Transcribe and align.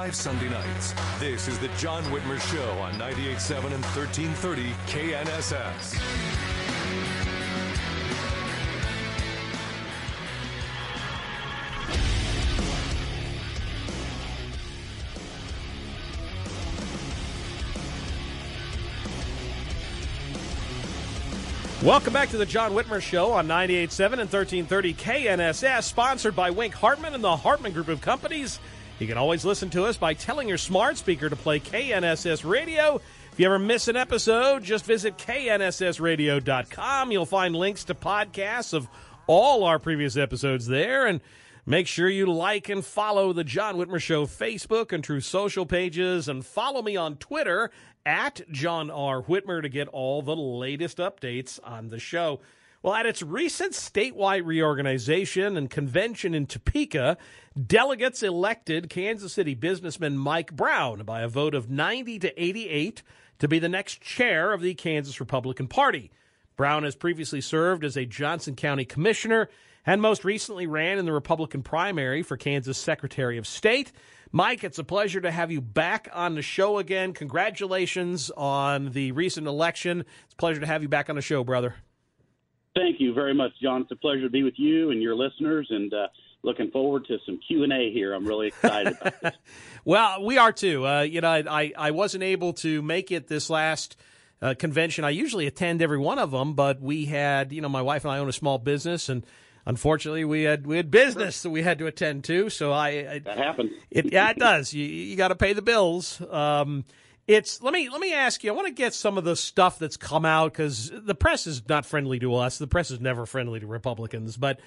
Live 0.00 0.16
Sunday 0.16 0.48
nights. 0.48 0.94
This 1.18 1.46
is 1.46 1.58
the 1.58 1.68
John 1.76 2.02
Whitmer 2.04 2.40
Show 2.50 2.70
on 2.78 2.94
98.7 2.94 3.64
and 3.64 3.84
1330 3.84 4.70
KNSS. 4.86 6.00
Welcome 21.82 22.14
back 22.14 22.30
to 22.30 22.38
the 22.38 22.46
John 22.46 22.72
Whitmer 22.72 23.02
Show 23.02 23.32
on 23.32 23.46
98.7 23.46 24.04
and 24.12 24.32
1330 24.32 24.94
KNSS, 24.94 25.82
sponsored 25.82 26.34
by 26.34 26.48
Wink 26.48 26.72
Hartman 26.72 27.12
and 27.12 27.22
the 27.22 27.36
Hartman 27.36 27.74
Group 27.74 27.88
of 27.88 28.00
Companies. 28.00 28.58
You 29.00 29.06
can 29.06 29.16
always 29.16 29.46
listen 29.46 29.70
to 29.70 29.84
us 29.86 29.96
by 29.96 30.12
telling 30.12 30.46
your 30.46 30.58
smart 30.58 30.98
speaker 30.98 31.30
to 31.30 31.34
play 31.34 31.58
KNSS 31.58 32.44
Radio. 32.48 33.00
If 33.32 33.40
you 33.40 33.46
ever 33.46 33.58
miss 33.58 33.88
an 33.88 33.96
episode, 33.96 34.62
just 34.62 34.84
visit 34.84 35.16
knssradio.com. 35.16 37.10
You'll 37.10 37.24
find 37.24 37.56
links 37.56 37.84
to 37.84 37.94
podcasts 37.94 38.74
of 38.74 38.88
all 39.26 39.64
our 39.64 39.78
previous 39.78 40.18
episodes 40.18 40.66
there. 40.66 41.06
And 41.06 41.22
make 41.64 41.86
sure 41.86 42.10
you 42.10 42.30
like 42.30 42.68
and 42.68 42.84
follow 42.84 43.32
the 43.32 43.42
John 43.42 43.76
Whitmer 43.76 44.02
Show 44.02 44.26
Facebook 44.26 44.92
and 44.92 45.02
Truth 45.02 45.24
Social 45.24 45.64
pages. 45.64 46.28
And 46.28 46.44
follow 46.44 46.82
me 46.82 46.98
on 46.98 47.16
Twitter 47.16 47.70
at 48.04 48.42
John 48.50 48.90
R. 48.90 49.22
Whitmer 49.22 49.62
to 49.62 49.70
get 49.70 49.88
all 49.88 50.20
the 50.20 50.36
latest 50.36 50.98
updates 50.98 51.58
on 51.64 51.88
the 51.88 51.98
show. 51.98 52.40
Well, 52.82 52.94
at 52.94 53.04
its 53.04 53.22
recent 53.22 53.72
statewide 53.72 54.46
reorganization 54.46 55.58
and 55.58 55.68
convention 55.68 56.34
in 56.34 56.46
Topeka, 56.46 57.18
delegates 57.66 58.22
elected 58.22 58.88
Kansas 58.88 59.34
City 59.34 59.54
businessman 59.54 60.16
Mike 60.16 60.56
Brown 60.56 61.02
by 61.02 61.20
a 61.20 61.28
vote 61.28 61.54
of 61.54 61.68
90 61.68 62.18
to 62.20 62.42
88 62.42 63.02
to 63.38 63.48
be 63.48 63.58
the 63.58 63.68
next 63.68 64.00
chair 64.00 64.54
of 64.54 64.62
the 64.62 64.72
Kansas 64.72 65.20
Republican 65.20 65.68
Party. 65.68 66.10
Brown 66.56 66.84
has 66.84 66.94
previously 66.96 67.42
served 67.42 67.84
as 67.84 67.98
a 67.98 68.06
Johnson 68.06 68.56
County 68.56 68.86
commissioner 68.86 69.50
and 69.84 70.00
most 70.00 70.24
recently 70.24 70.66
ran 70.66 70.98
in 70.98 71.04
the 71.04 71.12
Republican 71.12 71.62
primary 71.62 72.22
for 72.22 72.38
Kansas 72.38 72.78
Secretary 72.78 73.36
of 73.36 73.46
State. 73.46 73.92
Mike, 74.32 74.64
it's 74.64 74.78
a 74.78 74.84
pleasure 74.84 75.20
to 75.20 75.30
have 75.30 75.50
you 75.50 75.60
back 75.60 76.08
on 76.14 76.34
the 76.34 76.42
show 76.42 76.78
again. 76.78 77.12
Congratulations 77.12 78.30
on 78.38 78.92
the 78.92 79.12
recent 79.12 79.46
election. 79.46 80.00
It's 80.24 80.32
a 80.32 80.36
pleasure 80.36 80.60
to 80.60 80.66
have 80.66 80.82
you 80.82 80.88
back 80.88 81.10
on 81.10 81.16
the 81.16 81.22
show, 81.22 81.44
brother. 81.44 81.74
Thank 82.74 83.00
you 83.00 83.12
very 83.12 83.34
much, 83.34 83.52
John. 83.60 83.82
It's 83.82 83.90
a 83.90 83.96
pleasure 83.96 84.22
to 84.22 84.30
be 84.30 84.42
with 84.42 84.54
you 84.56 84.90
and 84.90 85.02
your 85.02 85.16
listeners, 85.16 85.66
and 85.70 85.92
uh, 85.92 86.06
looking 86.42 86.70
forward 86.70 87.04
to 87.06 87.18
some 87.26 87.40
Q 87.46 87.64
and 87.64 87.72
A 87.72 87.92
here. 87.92 88.12
I'm 88.14 88.24
really 88.24 88.48
excited 88.48 88.96
about 89.00 89.20
this. 89.20 89.34
well, 89.84 90.24
we 90.24 90.38
are 90.38 90.52
too. 90.52 90.86
Uh, 90.86 91.02
you 91.02 91.20
know, 91.20 91.28
I 91.28 91.72
I 91.76 91.90
wasn't 91.90 92.22
able 92.22 92.52
to 92.54 92.82
make 92.82 93.10
it 93.10 93.28
this 93.28 93.50
last. 93.50 93.96
Uh, 94.42 94.54
convention. 94.54 95.04
I 95.04 95.10
usually 95.10 95.46
attend 95.46 95.82
every 95.82 95.98
one 95.98 96.18
of 96.18 96.30
them, 96.30 96.54
but 96.54 96.80
we 96.80 97.04
had, 97.04 97.52
you 97.52 97.60
know, 97.60 97.68
my 97.68 97.82
wife 97.82 98.06
and 98.06 98.12
I 98.12 98.20
own 98.20 98.28
a 98.30 98.32
small 98.32 98.56
business, 98.56 99.10
and 99.10 99.22
unfortunately, 99.66 100.24
we 100.24 100.44
had 100.44 100.66
we 100.66 100.78
had 100.78 100.90
business 100.90 101.42
that 101.42 101.50
we 101.50 101.62
had 101.62 101.78
to 101.80 101.86
attend 101.86 102.24
to. 102.24 102.48
So 102.48 102.72
I, 102.72 102.88
I 102.88 103.18
that 103.18 103.36
happens. 103.36 103.72
It, 103.90 104.10
yeah, 104.10 104.30
it 104.30 104.38
does. 104.38 104.72
You 104.72 104.86
you 104.86 105.14
got 105.16 105.28
to 105.28 105.36
pay 105.36 105.52
the 105.52 105.60
bills. 105.60 106.22
Um, 106.30 106.86
it's 107.26 107.62
let 107.62 107.72
me 107.72 107.88
let 107.88 108.00
me 108.00 108.12
ask 108.12 108.42
you. 108.42 108.50
I 108.50 108.54
want 108.54 108.68
to 108.68 108.72
get 108.72 108.94
some 108.94 109.18
of 109.18 109.24
the 109.24 109.36
stuff 109.36 109.78
that's 109.78 109.96
come 109.96 110.24
out 110.24 110.52
because 110.52 110.90
the 110.92 111.14
press 111.14 111.46
is 111.46 111.62
not 111.68 111.86
friendly 111.86 112.18
to 112.20 112.34
us. 112.34 112.58
The 112.58 112.66
press 112.66 112.90
is 112.90 113.00
never 113.00 113.26
friendly 113.26 113.60
to 113.60 113.66
Republicans, 113.66 114.36
but 114.36 114.60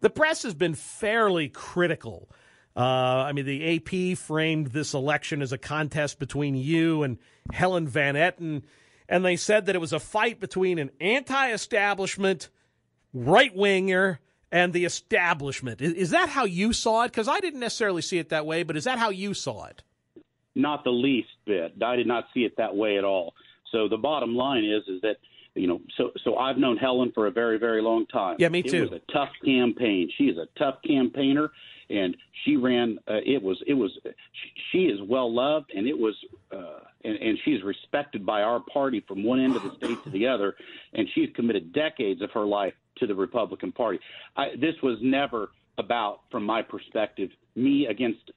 the 0.00 0.10
press 0.10 0.42
has 0.42 0.54
been 0.54 0.74
fairly 0.74 1.48
critical. 1.48 2.28
Uh, 2.76 3.24
I 3.26 3.32
mean, 3.32 3.44
the 3.44 3.76
AP 3.76 4.18
framed 4.18 4.68
this 4.68 4.94
election 4.94 5.42
as 5.42 5.52
a 5.52 5.58
contest 5.58 6.18
between 6.18 6.54
you 6.54 7.02
and 7.02 7.18
Helen 7.52 7.88
Van 7.88 8.14
Etten, 8.14 8.62
and 9.08 9.24
they 9.24 9.36
said 9.36 9.66
that 9.66 9.74
it 9.74 9.80
was 9.80 9.92
a 9.92 9.98
fight 9.98 10.38
between 10.38 10.78
an 10.78 10.90
anti-establishment 11.00 12.50
right 13.12 13.54
winger 13.54 14.20
and 14.52 14.72
the 14.72 14.84
establishment. 14.84 15.80
Is, 15.80 15.92
is 15.94 16.10
that 16.10 16.28
how 16.28 16.44
you 16.44 16.72
saw 16.72 17.02
it? 17.04 17.08
Because 17.08 17.28
I 17.28 17.40
didn't 17.40 17.60
necessarily 17.60 18.02
see 18.02 18.18
it 18.18 18.28
that 18.28 18.46
way, 18.46 18.62
but 18.62 18.76
is 18.76 18.84
that 18.84 18.98
how 18.98 19.10
you 19.10 19.34
saw 19.34 19.64
it? 19.64 19.82
Not 20.58 20.84
the 20.84 20.90
least 20.90 21.28
bit. 21.46 21.74
I 21.82 21.96
did 21.96 22.06
not 22.06 22.26
see 22.34 22.40
it 22.40 22.56
that 22.56 22.74
way 22.74 22.98
at 22.98 23.04
all. 23.04 23.34
So 23.72 23.88
the 23.88 23.96
bottom 23.96 24.34
line 24.34 24.64
is 24.64 24.82
is 24.88 25.00
that 25.02 25.16
you 25.54 25.66
know 25.66 25.80
so 25.96 26.10
so 26.24 26.36
I've 26.36 26.58
known 26.58 26.76
Helen 26.76 27.12
for 27.14 27.26
a 27.26 27.30
very 27.30 27.58
very 27.58 27.80
long 27.80 28.06
time. 28.06 28.36
Yeah, 28.38 28.48
me 28.48 28.62
too. 28.62 28.84
It 28.84 28.90
was 28.90 29.00
a 29.00 29.12
tough 29.12 29.30
campaign. 29.44 30.10
She 30.16 30.24
is 30.24 30.36
a 30.36 30.48
tough 30.58 30.76
campaigner, 30.86 31.50
and 31.90 32.16
she 32.44 32.56
ran. 32.56 32.98
Uh, 33.08 33.20
it 33.24 33.42
was 33.42 33.62
it 33.66 33.74
was 33.74 33.90
she 34.72 34.86
is 34.86 35.00
well 35.02 35.32
loved, 35.32 35.70
and 35.74 35.86
it 35.86 35.98
was 35.98 36.14
uh, 36.52 36.80
and, 37.04 37.16
and 37.16 37.38
she's 37.44 37.62
respected 37.62 38.26
by 38.26 38.42
our 38.42 38.60
party 38.60 39.04
from 39.06 39.22
one 39.22 39.40
end 39.40 39.56
of 39.56 39.62
the 39.62 39.74
state 39.76 40.02
to 40.04 40.10
the 40.10 40.26
other, 40.26 40.56
and 40.92 41.08
she's 41.14 41.28
committed 41.34 41.72
decades 41.72 42.20
of 42.22 42.30
her 42.32 42.44
life 42.44 42.74
to 42.96 43.06
the 43.06 43.14
Republican 43.14 43.72
Party. 43.72 44.00
I, 44.36 44.56
this 44.60 44.74
was 44.82 44.98
never 45.00 45.50
about, 45.78 46.22
from 46.30 46.44
my 46.44 46.62
perspective, 46.62 47.30
me 47.54 47.86
against 47.86 48.32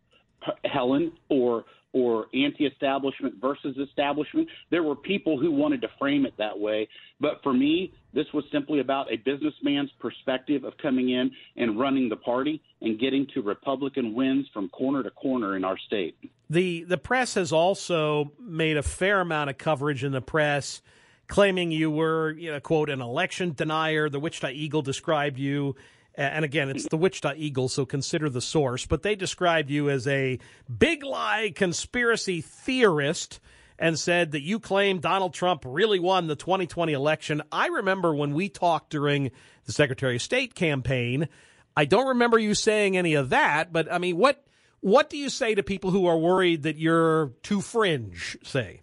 Helen 0.65 1.13
or 1.29 1.65
or 1.93 2.27
anti-establishment 2.33 3.35
versus 3.41 3.75
establishment. 3.77 4.47
There 4.69 4.81
were 4.81 4.95
people 4.95 5.37
who 5.37 5.51
wanted 5.51 5.81
to 5.81 5.89
frame 5.99 6.25
it 6.25 6.33
that 6.37 6.57
way, 6.57 6.87
but 7.19 7.43
for 7.43 7.53
me, 7.53 7.93
this 8.13 8.27
was 8.33 8.45
simply 8.49 8.79
about 8.79 9.11
a 9.11 9.17
businessman's 9.17 9.91
perspective 9.99 10.63
of 10.63 10.77
coming 10.77 11.09
in 11.09 11.31
and 11.57 11.77
running 11.77 12.07
the 12.07 12.15
party 12.15 12.61
and 12.81 12.97
getting 12.97 13.27
to 13.33 13.41
Republican 13.41 14.15
wins 14.15 14.47
from 14.53 14.69
corner 14.69 15.03
to 15.03 15.11
corner 15.11 15.57
in 15.57 15.65
our 15.65 15.77
state. 15.77 16.15
The 16.49 16.83
the 16.83 16.97
press 16.97 17.33
has 17.33 17.51
also 17.51 18.31
made 18.39 18.77
a 18.77 18.83
fair 18.83 19.19
amount 19.19 19.49
of 19.49 19.57
coverage 19.57 20.03
in 20.03 20.13
the 20.13 20.21
press 20.21 20.81
claiming 21.27 21.71
you 21.71 21.89
were, 21.89 22.31
you 22.31 22.51
know, 22.51 22.59
quote, 22.59 22.89
an 22.89 23.01
election 23.01 23.53
denier. 23.53 24.09
The 24.09 24.19
Wichita 24.19 24.49
Eagle 24.49 24.81
described 24.81 25.39
you 25.39 25.75
and 26.15 26.43
again, 26.43 26.69
it's 26.69 26.87
the 26.87 26.97
Wichita 26.97 27.33
Eagle, 27.37 27.69
so 27.69 27.85
consider 27.85 28.29
the 28.29 28.41
source, 28.41 28.85
but 28.85 29.01
they 29.01 29.15
described 29.15 29.69
you 29.69 29.89
as 29.89 30.07
a 30.07 30.39
big 30.77 31.03
lie 31.03 31.53
conspiracy 31.55 32.41
theorist 32.41 33.39
and 33.79 33.97
said 33.97 34.31
that 34.31 34.41
you 34.41 34.59
claim 34.59 34.99
Donald 34.99 35.33
Trump 35.33 35.63
really 35.65 35.99
won 35.99 36.27
the 36.27 36.35
2020 36.35 36.93
election. 36.93 37.41
I 37.51 37.67
remember 37.67 38.13
when 38.13 38.33
we 38.33 38.49
talked 38.49 38.91
during 38.91 39.31
the 39.65 39.71
Secretary 39.71 40.17
of 40.17 40.21
State 40.21 40.53
campaign, 40.53 41.29
I 41.75 41.85
don't 41.85 42.09
remember 42.09 42.37
you 42.37 42.53
saying 42.53 42.97
any 42.97 43.15
of 43.15 43.29
that, 43.29 43.71
but 43.71 43.91
I 43.91 43.97
mean, 43.97 44.17
what 44.17 44.45
what 44.81 45.09
do 45.09 45.17
you 45.17 45.29
say 45.29 45.55
to 45.55 45.63
people 45.63 45.91
who 45.91 46.07
are 46.07 46.17
worried 46.17 46.63
that 46.63 46.77
you're 46.77 47.33
too 47.43 47.61
fringe, 47.61 48.37
say? 48.43 48.81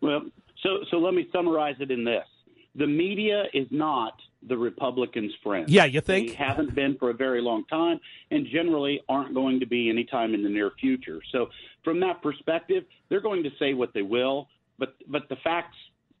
Well, 0.00 0.22
so 0.62 0.78
so 0.90 0.98
let 0.98 1.14
me 1.14 1.28
summarize 1.32 1.76
it 1.80 1.90
in 1.90 2.04
this. 2.04 2.26
The 2.74 2.86
media 2.86 3.44
is 3.54 3.66
not 3.70 4.20
the 4.46 4.56
Republicans' 4.56 5.32
friends. 5.42 5.70
Yeah, 5.70 5.84
you 5.84 6.00
think? 6.00 6.30
They 6.30 6.34
haven't 6.34 6.74
been 6.74 6.96
for 6.98 7.10
a 7.10 7.14
very 7.14 7.40
long 7.40 7.64
time 7.66 8.00
and 8.30 8.46
generally 8.46 9.00
aren't 9.08 9.34
going 9.34 9.60
to 9.60 9.66
be 9.66 9.90
anytime 9.90 10.34
in 10.34 10.42
the 10.42 10.48
near 10.48 10.72
future. 10.80 11.20
So, 11.32 11.48
from 11.84 12.00
that 12.00 12.22
perspective, 12.22 12.84
they're 13.08 13.20
going 13.20 13.42
to 13.42 13.50
say 13.58 13.74
what 13.74 13.92
they 13.94 14.02
will, 14.02 14.48
but 14.78 14.94
but 15.08 15.28
the 15.28 15.36
facts 15.42 15.76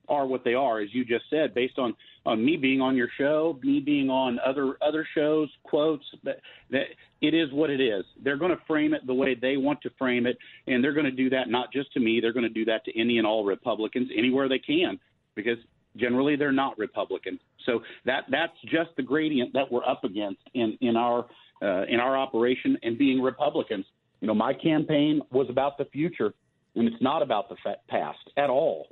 are 0.08 0.26
what 0.26 0.44
they 0.44 0.54
are, 0.54 0.80
as 0.80 0.88
you 0.92 1.04
just 1.04 1.24
said, 1.30 1.54
based 1.54 1.78
on 1.78 1.94
on 2.24 2.44
me 2.44 2.56
being 2.56 2.80
on 2.80 2.96
your 2.96 3.08
show, 3.18 3.58
me 3.62 3.80
being 3.80 4.10
on 4.10 4.38
other 4.44 4.76
other 4.80 5.06
shows, 5.14 5.48
quotes. 5.62 6.04
That, 6.24 6.40
that 6.70 6.84
it 7.20 7.34
is 7.34 7.52
what 7.52 7.70
it 7.70 7.80
is. 7.80 8.04
They're 8.22 8.36
going 8.36 8.50
to 8.50 8.62
frame 8.66 8.94
it 8.94 9.06
the 9.06 9.14
way 9.14 9.34
they 9.34 9.56
want 9.56 9.80
to 9.82 9.90
frame 9.98 10.26
it, 10.26 10.36
and 10.66 10.82
they're 10.82 10.92
going 10.92 11.06
to 11.06 11.10
do 11.10 11.30
that 11.30 11.48
not 11.48 11.72
just 11.72 11.92
to 11.94 12.00
me. 12.00 12.20
They're 12.20 12.32
going 12.32 12.44
to 12.44 12.48
do 12.48 12.64
that 12.66 12.84
to 12.84 12.98
any 12.98 13.18
and 13.18 13.26
all 13.26 13.44
Republicans 13.44 14.10
anywhere 14.16 14.48
they 14.48 14.58
can, 14.58 14.98
because 15.34 15.58
generally 15.96 16.36
they're 16.36 16.52
not 16.52 16.78
Republican. 16.78 17.38
So 17.66 17.82
that 18.04 18.24
that's 18.30 18.56
just 18.64 18.90
the 18.96 19.02
gradient 19.02 19.52
that 19.52 19.70
we're 19.70 19.84
up 19.84 20.04
against 20.04 20.40
in 20.54 20.78
in 20.80 20.96
our 20.96 21.26
uh, 21.62 21.84
in 21.88 22.00
our 22.00 22.16
operation 22.16 22.78
and 22.82 22.96
being 22.96 23.20
Republicans. 23.20 23.84
You 24.20 24.28
know, 24.28 24.34
my 24.34 24.54
campaign 24.54 25.20
was 25.30 25.48
about 25.50 25.76
the 25.76 25.84
future, 25.86 26.32
and 26.74 26.88
it's 26.88 27.02
not 27.02 27.22
about 27.22 27.48
the 27.48 27.56
past 27.88 28.18
at 28.36 28.48
all. 28.48 28.86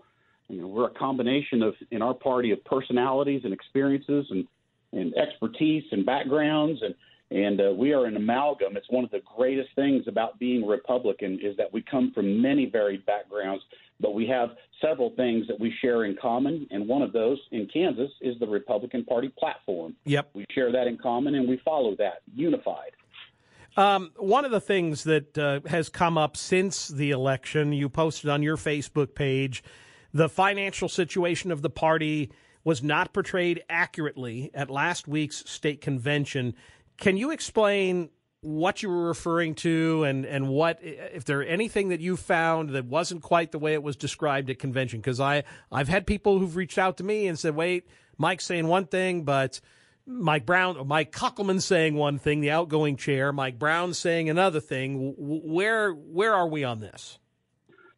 You 0.48 0.60
know, 0.60 0.66
we're 0.66 0.88
a 0.88 0.94
combination 0.94 1.62
of 1.62 1.74
in 1.90 2.02
our 2.02 2.14
party 2.14 2.50
of 2.50 2.62
personalities 2.64 3.42
and 3.44 3.52
experiences 3.52 4.26
and 4.30 4.46
and 4.92 5.14
expertise 5.16 5.84
and 5.90 6.04
backgrounds 6.04 6.80
and 6.82 6.94
and 7.30 7.60
uh, 7.60 7.72
we 7.76 7.92
are 7.92 8.04
an 8.04 8.16
amalgam. 8.16 8.76
It's 8.76 8.90
one 8.90 9.04
of 9.04 9.10
the 9.10 9.22
greatest 9.36 9.70
things 9.74 10.04
about 10.06 10.38
being 10.38 10.66
Republican 10.66 11.40
is 11.42 11.56
that 11.56 11.72
we 11.72 11.82
come 11.82 12.12
from 12.14 12.40
many 12.40 12.66
varied 12.66 13.04
backgrounds, 13.06 13.64
but 14.04 14.12
we 14.12 14.26
have 14.26 14.50
several 14.82 15.14
things 15.16 15.46
that 15.48 15.58
we 15.58 15.72
share 15.80 16.04
in 16.04 16.14
common. 16.20 16.68
And 16.70 16.86
one 16.86 17.00
of 17.00 17.14
those 17.14 17.38
in 17.52 17.66
Kansas 17.72 18.10
is 18.20 18.38
the 18.38 18.46
Republican 18.46 19.02
Party 19.02 19.32
platform. 19.38 19.96
Yep, 20.04 20.28
we 20.34 20.44
share 20.54 20.70
that 20.70 20.86
in 20.86 20.98
common, 20.98 21.34
and 21.34 21.48
we 21.48 21.58
follow 21.64 21.96
that 21.96 22.20
unified. 22.34 22.90
Um, 23.78 24.12
one 24.16 24.44
of 24.44 24.50
the 24.50 24.60
things 24.60 25.04
that 25.04 25.38
uh, 25.38 25.60
has 25.66 25.88
come 25.88 26.18
up 26.18 26.36
since 26.36 26.86
the 26.88 27.12
election, 27.12 27.72
you 27.72 27.88
posted 27.88 28.28
on 28.28 28.42
your 28.42 28.58
Facebook 28.58 29.14
page, 29.14 29.64
the 30.12 30.28
financial 30.28 30.90
situation 30.90 31.50
of 31.50 31.62
the 31.62 31.70
party 31.70 32.30
was 32.62 32.82
not 32.82 33.14
portrayed 33.14 33.64
accurately 33.70 34.50
at 34.52 34.68
last 34.68 35.08
week's 35.08 35.48
state 35.50 35.80
convention. 35.80 36.54
Can 36.98 37.16
you 37.16 37.30
explain 37.30 38.10
what 38.44 38.82
you 38.82 38.90
were 38.90 39.08
referring 39.08 39.54
to 39.54 40.04
and, 40.04 40.26
and 40.26 40.48
what 40.48 40.78
if 40.82 41.24
there 41.24 41.44
anything 41.46 41.88
that 41.88 42.00
you 42.00 42.16
found 42.16 42.70
that 42.70 42.84
wasn't 42.84 43.22
quite 43.22 43.52
the 43.52 43.58
way 43.58 43.72
it 43.72 43.82
was 43.82 43.96
described 43.96 44.50
at 44.50 44.58
convention? 44.58 45.00
Because 45.00 45.18
I 45.18 45.44
I've 45.72 45.88
had 45.88 46.06
people 46.06 46.38
who've 46.38 46.54
reached 46.54 46.78
out 46.78 46.98
to 46.98 47.04
me 47.04 47.26
and 47.26 47.38
said, 47.38 47.56
"Wait, 47.56 47.88
Mike's 48.18 48.44
saying 48.44 48.66
one 48.66 48.86
thing, 48.86 49.24
but." 49.24 49.60
Mike 50.06 50.44
Brown, 50.44 50.86
Mike 50.86 51.12
Kuckelman 51.12 51.62
saying 51.62 51.94
one 51.94 52.18
thing, 52.18 52.42
the 52.42 52.50
outgoing 52.50 52.98
chair. 52.98 53.32
Mike 53.32 53.58
Brown 53.58 53.94
saying 53.94 54.28
another 54.28 54.60
thing. 54.60 55.14
Where 55.16 55.92
where 55.92 56.34
are 56.34 56.46
we 56.46 56.62
on 56.62 56.80
this? 56.80 57.18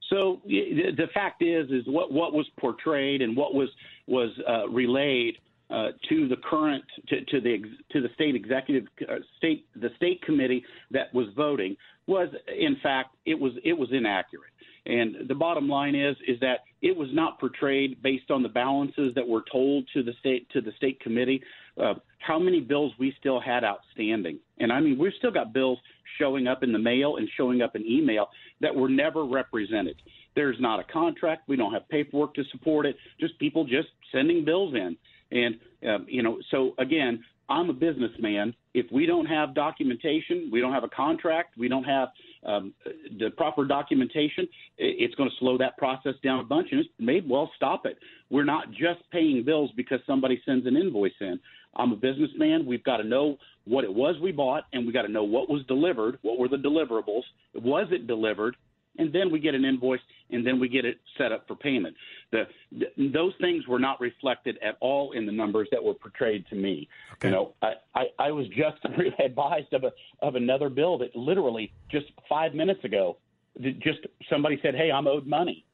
So 0.08 0.40
the 0.46 1.08
fact 1.12 1.42
is, 1.42 1.68
is 1.70 1.84
what 1.86 2.12
what 2.12 2.32
was 2.32 2.48
portrayed 2.60 3.22
and 3.22 3.36
what 3.36 3.54
was 3.54 3.68
was 4.06 4.30
uh, 4.48 4.68
relayed 4.68 5.38
uh, 5.70 5.88
to 6.08 6.28
the 6.28 6.36
current 6.48 6.84
to, 7.08 7.24
to, 7.24 7.40
the 7.40 7.62
to 7.90 8.00
the 8.00 8.08
state 8.14 8.34
executive 8.36 8.84
uh, 9.08 9.16
state 9.38 9.66
the 9.74 9.90
state 9.96 10.22
committee 10.22 10.64
that 10.90 11.12
was 11.12 11.26
voting 11.36 11.76
was 12.06 12.28
in 12.56 12.76
fact 12.82 13.16
it 13.24 13.38
was 13.38 13.52
it 13.64 13.72
was 13.72 13.88
inaccurate. 13.92 14.50
And 14.86 15.28
the 15.28 15.34
bottom 15.34 15.68
line 15.68 15.96
is 15.96 16.16
is 16.28 16.38
that 16.40 16.60
it 16.82 16.96
was 16.96 17.08
not 17.12 17.40
portrayed 17.40 18.00
based 18.02 18.30
on 18.30 18.42
the 18.42 18.48
balances 18.48 19.12
that 19.16 19.26
were 19.26 19.42
told 19.50 19.84
to 19.94 20.04
the 20.04 20.12
state 20.20 20.48
to 20.50 20.60
the 20.60 20.70
state 20.76 21.00
committee 21.00 21.42
uh, 21.82 21.94
how 22.18 22.38
many 22.38 22.60
bills 22.60 22.92
we 22.98 23.12
still 23.18 23.40
had 23.40 23.64
outstanding. 23.64 24.38
And 24.58 24.72
I 24.72 24.80
mean, 24.80 24.98
we've 24.98 25.12
still 25.18 25.32
got 25.32 25.52
bills 25.52 25.78
showing 26.18 26.46
up 26.46 26.62
in 26.62 26.72
the 26.72 26.78
mail 26.78 27.16
and 27.16 27.28
showing 27.36 27.62
up 27.62 27.74
in 27.74 27.84
email 27.84 28.28
that 28.60 28.74
were 28.74 28.88
never 28.88 29.24
represented. 29.24 29.96
There's 30.34 30.56
not 30.60 30.78
a 30.78 30.84
contract. 30.84 31.48
We 31.48 31.56
don't 31.56 31.72
have 31.72 31.88
paperwork 31.88 32.34
to 32.34 32.44
support 32.52 32.86
it. 32.86 32.96
Just 33.18 33.38
people 33.38 33.64
just 33.64 33.88
sending 34.12 34.44
bills 34.44 34.74
in. 34.74 34.96
And, 35.36 35.56
um, 35.88 36.06
you 36.08 36.22
know, 36.22 36.38
so 36.50 36.74
again, 36.78 37.22
I'm 37.48 37.70
a 37.70 37.72
businessman. 37.72 38.54
If 38.74 38.86
we 38.90 39.06
don't 39.06 39.26
have 39.26 39.54
documentation, 39.54 40.48
we 40.52 40.60
don't 40.60 40.72
have 40.72 40.84
a 40.84 40.88
contract, 40.88 41.56
we 41.56 41.68
don't 41.68 41.84
have 41.84 42.08
um, 42.44 42.72
the 43.18 43.30
proper 43.30 43.64
documentation, 43.64 44.48
it's 44.78 45.14
going 45.14 45.28
to 45.28 45.36
slow 45.38 45.58
that 45.58 45.76
process 45.76 46.14
down 46.22 46.40
a 46.40 46.44
bunch, 46.44 46.68
and 46.70 46.80
it 46.80 46.86
may 46.98 47.20
well 47.20 47.50
stop 47.56 47.86
it. 47.86 47.98
We're 48.30 48.44
not 48.44 48.70
just 48.70 49.00
paying 49.12 49.44
bills 49.44 49.70
because 49.76 50.00
somebody 50.06 50.40
sends 50.44 50.66
an 50.66 50.76
invoice 50.76 51.12
in. 51.20 51.38
I'm 51.76 51.92
a 51.92 51.96
businessman. 51.96 52.66
We've 52.66 52.84
got 52.84 52.98
to 52.98 53.04
know 53.04 53.36
what 53.64 53.84
it 53.84 53.92
was 53.92 54.16
we 54.20 54.32
bought, 54.32 54.64
and 54.72 54.84
we've 54.84 54.94
got 54.94 55.02
to 55.02 55.12
know 55.12 55.24
what 55.24 55.48
was 55.48 55.64
delivered. 55.66 56.18
What 56.22 56.38
were 56.38 56.48
the 56.48 56.56
deliverables? 56.56 57.22
Was 57.54 57.88
it 57.90 58.06
delivered? 58.06 58.56
And 58.98 59.12
then 59.12 59.30
we 59.30 59.40
get 59.40 59.54
an 59.54 59.64
invoice, 59.64 60.00
and 60.30 60.46
then 60.46 60.58
we 60.58 60.68
get 60.68 60.84
it 60.84 60.98
set 61.18 61.32
up 61.32 61.46
for 61.46 61.56
payment. 61.56 61.94
The, 62.32 62.44
those 63.12 63.32
things 63.40 63.66
were 63.66 63.78
not 63.78 64.00
reflected 64.00 64.58
at 64.62 64.76
all 64.80 65.12
in 65.12 65.26
the 65.26 65.32
numbers 65.32 65.68
that 65.70 65.82
were 65.82 65.94
portrayed 65.94 66.44
to 66.50 66.56
me. 66.56 66.88
Okay. 67.14 67.28
You 67.28 67.34
know, 67.34 67.54
I, 67.62 67.74
I, 67.94 68.04
I 68.18 68.30
was 68.30 68.46
just 68.48 68.78
advised 69.24 69.72
of 69.72 69.84
a 69.84 69.92
of 70.22 70.34
another 70.34 70.68
bill 70.68 70.98
that 70.98 71.14
literally 71.14 71.72
just 71.90 72.06
five 72.28 72.54
minutes 72.54 72.84
ago, 72.84 73.18
just 73.60 74.00
somebody 74.30 74.58
said, 74.62 74.74
"Hey, 74.74 74.90
I'm 74.90 75.06
owed 75.06 75.26
money." 75.26 75.64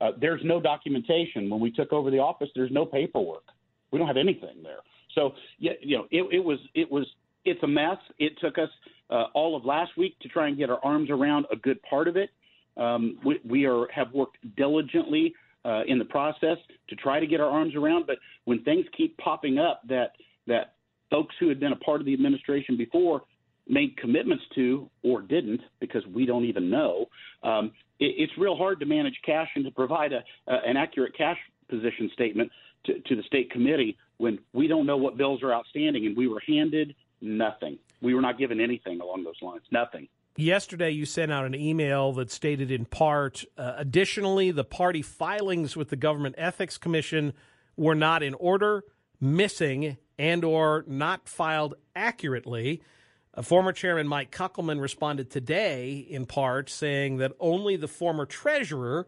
Uh, 0.00 0.12
there's 0.18 0.40
no 0.44 0.60
documentation 0.60 1.50
when 1.50 1.60
we 1.60 1.70
took 1.70 1.92
over 1.92 2.10
the 2.10 2.18
office. 2.18 2.48
There's 2.54 2.70
no 2.70 2.86
paperwork. 2.86 3.44
We 3.90 3.98
don't 3.98 4.08
have 4.08 4.16
anything 4.16 4.62
there. 4.62 4.78
So 5.14 5.32
yeah, 5.58 5.72
you 5.80 5.98
know, 5.98 6.06
it, 6.10 6.22
it 6.32 6.44
was 6.44 6.58
it 6.74 6.90
was 6.90 7.06
it's 7.44 7.62
a 7.62 7.66
mess. 7.66 7.98
It 8.18 8.32
took 8.40 8.58
us 8.58 8.68
uh, 9.10 9.24
all 9.34 9.56
of 9.56 9.64
last 9.64 9.96
week 9.96 10.18
to 10.20 10.28
try 10.28 10.48
and 10.48 10.56
get 10.56 10.70
our 10.70 10.78
arms 10.84 11.10
around 11.10 11.46
a 11.50 11.56
good 11.56 11.82
part 11.82 12.08
of 12.08 12.16
it. 12.16 12.30
Um, 12.76 13.18
we, 13.24 13.40
we 13.44 13.66
are 13.66 13.86
have 13.92 14.12
worked 14.12 14.38
diligently 14.56 15.34
uh, 15.64 15.82
in 15.86 15.98
the 15.98 16.04
process 16.04 16.56
to 16.88 16.96
try 16.96 17.20
to 17.20 17.26
get 17.26 17.40
our 17.40 17.50
arms 17.50 17.74
around. 17.74 18.06
But 18.06 18.16
when 18.44 18.62
things 18.62 18.86
keep 18.96 19.16
popping 19.18 19.58
up 19.58 19.82
that 19.88 20.12
that 20.46 20.74
folks 21.10 21.34
who 21.40 21.48
had 21.48 21.60
been 21.60 21.72
a 21.72 21.76
part 21.76 22.00
of 22.00 22.06
the 22.06 22.14
administration 22.14 22.76
before 22.76 23.22
made 23.68 23.96
commitments 23.96 24.44
to 24.54 24.90
or 25.02 25.22
didn't 25.22 25.60
because 25.80 26.04
we 26.06 26.26
don't 26.26 26.44
even 26.44 26.70
know, 26.70 27.06
um, 27.42 27.72
it, 27.98 28.14
it's 28.18 28.32
real 28.38 28.56
hard 28.56 28.80
to 28.80 28.86
manage 28.86 29.18
cash 29.24 29.48
and 29.54 29.64
to 29.64 29.70
provide 29.70 30.12
a, 30.12 30.22
an 30.46 30.76
accurate 30.76 31.16
cash 31.16 31.38
position 31.68 32.10
statement 32.12 32.50
to, 32.84 32.98
to 33.00 33.14
the 33.16 33.22
state 33.24 33.50
committee 33.50 33.96
when 34.18 34.38
we 34.52 34.66
don't 34.66 34.86
know 34.86 34.96
what 34.96 35.16
bills 35.16 35.42
are 35.42 35.52
outstanding 35.52 36.06
and 36.06 36.16
we 36.16 36.26
were 36.26 36.42
handed 36.46 36.94
nothing. 37.20 37.78
We 38.02 38.14
were 38.14 38.22
not 38.22 38.38
given 38.38 38.60
anything 38.60 39.00
along 39.00 39.24
those 39.24 39.40
lines. 39.42 39.62
Nothing. 39.70 40.08
Yesterday, 40.40 40.90
you 40.90 41.04
sent 41.04 41.30
out 41.30 41.44
an 41.44 41.54
email 41.54 42.12
that 42.14 42.30
stated 42.30 42.70
in 42.70 42.86
part 42.86 43.44
uh, 43.58 43.74
additionally, 43.76 44.50
the 44.50 44.64
party 44.64 45.02
filings 45.02 45.76
with 45.76 45.90
the 45.90 45.96
Government 45.96 46.34
Ethics 46.38 46.78
Commission 46.78 47.34
were 47.76 47.94
not 47.94 48.22
in 48.22 48.34
order, 48.34 48.84
missing, 49.20 49.98
and 50.18 50.42
or 50.42 50.84
not 50.86 51.28
filed 51.28 51.74
accurately. 51.94 52.82
Former 53.42 53.72
Chairman 53.72 54.08
Mike 54.08 54.30
Kuckelman 54.30 54.80
responded 54.80 55.30
today 55.30 55.98
in 55.98 56.26
part 56.26 56.70
saying 56.70 57.18
that 57.18 57.32
only 57.38 57.76
the 57.76 57.88
former 57.88 58.26
treasurer 58.26 59.06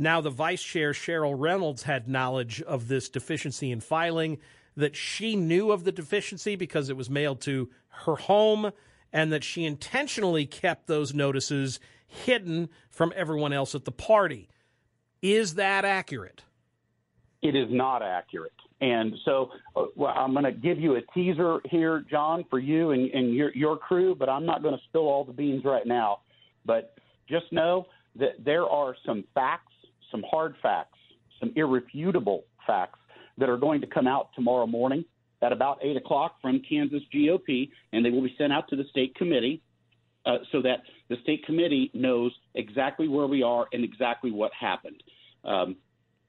now, 0.00 0.20
the 0.20 0.30
vice 0.30 0.62
chair, 0.62 0.92
Cheryl 0.92 1.34
Reynolds, 1.36 1.82
had 1.82 2.06
knowledge 2.06 2.62
of 2.62 2.86
this 2.86 3.08
deficiency 3.08 3.72
in 3.72 3.80
filing, 3.80 4.38
that 4.76 4.94
she 4.94 5.34
knew 5.34 5.72
of 5.72 5.82
the 5.82 5.90
deficiency 5.90 6.54
because 6.54 6.88
it 6.88 6.96
was 6.96 7.10
mailed 7.10 7.40
to 7.40 7.68
her 7.88 8.14
home, 8.14 8.70
and 9.12 9.32
that 9.32 9.44
she 9.44 9.64
intentionally 9.64 10.46
kept 10.46 10.86
those 10.86 11.14
notices 11.14 11.80
hidden 12.06 12.68
from 12.90 13.12
everyone 13.16 13.52
else 13.52 13.74
at 13.74 13.84
the 13.84 13.92
party. 13.92 14.48
Is 15.22 15.54
that 15.54 15.84
accurate? 15.84 16.42
It 17.42 17.54
is 17.54 17.68
not 17.70 18.02
accurate. 18.02 18.52
And 18.80 19.14
so 19.24 19.50
uh, 19.76 19.86
well, 19.96 20.14
I'm 20.16 20.32
going 20.32 20.44
to 20.44 20.52
give 20.52 20.78
you 20.78 20.96
a 20.96 21.02
teaser 21.12 21.58
here, 21.64 22.04
John, 22.10 22.44
for 22.48 22.58
you 22.58 22.92
and, 22.92 23.10
and 23.10 23.34
your, 23.34 23.52
your 23.54 23.76
crew, 23.76 24.14
but 24.14 24.28
I'm 24.28 24.46
not 24.46 24.62
going 24.62 24.74
to 24.74 24.80
spill 24.88 25.08
all 25.08 25.24
the 25.24 25.32
beans 25.32 25.64
right 25.64 25.86
now. 25.86 26.20
But 26.64 26.94
just 27.28 27.52
know 27.52 27.86
that 28.16 28.44
there 28.44 28.66
are 28.66 28.94
some 29.04 29.24
facts 29.34 29.72
some 30.10 30.24
hard 30.30 30.54
facts, 30.62 30.98
some 31.40 31.52
irrefutable 31.56 32.44
facts 32.66 32.98
that 33.38 33.48
are 33.48 33.56
going 33.56 33.80
to 33.80 33.86
come 33.86 34.06
out 34.06 34.30
tomorrow 34.34 34.66
morning 34.66 35.04
at 35.42 35.52
about 35.52 35.78
8 35.82 35.96
o'clock 35.96 36.36
from 36.42 36.60
Kansas 36.68 37.02
GOP, 37.14 37.70
and 37.92 38.04
they 38.04 38.10
will 38.10 38.22
be 38.22 38.34
sent 38.38 38.52
out 38.52 38.68
to 38.68 38.76
the 38.76 38.84
state 38.90 39.14
committee 39.14 39.62
uh, 40.26 40.38
so 40.52 40.60
that 40.62 40.82
the 41.08 41.16
state 41.22 41.44
committee 41.46 41.90
knows 41.94 42.32
exactly 42.54 43.08
where 43.08 43.26
we 43.26 43.42
are 43.42 43.66
and 43.72 43.84
exactly 43.84 44.30
what 44.30 44.52
happened. 44.58 45.02
Um, 45.44 45.76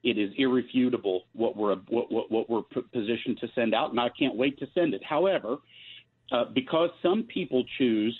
it 0.02 0.16
is 0.16 0.30
irrefutable 0.38 1.24
what 1.34 1.56
we're 1.56 1.76
what, 1.88 2.10
what, 2.10 2.30
what 2.30 2.48
we're 2.48 2.62
positioned 2.92 3.38
to 3.40 3.48
send 3.54 3.74
out, 3.74 3.90
and 3.90 4.00
I 4.00 4.08
can't 4.18 4.34
wait 4.34 4.58
to 4.60 4.66
send 4.74 4.94
it. 4.94 5.04
However, 5.04 5.58
uh, 6.32 6.44
because 6.54 6.90
some 7.02 7.24
people 7.24 7.64
choose 7.76 8.18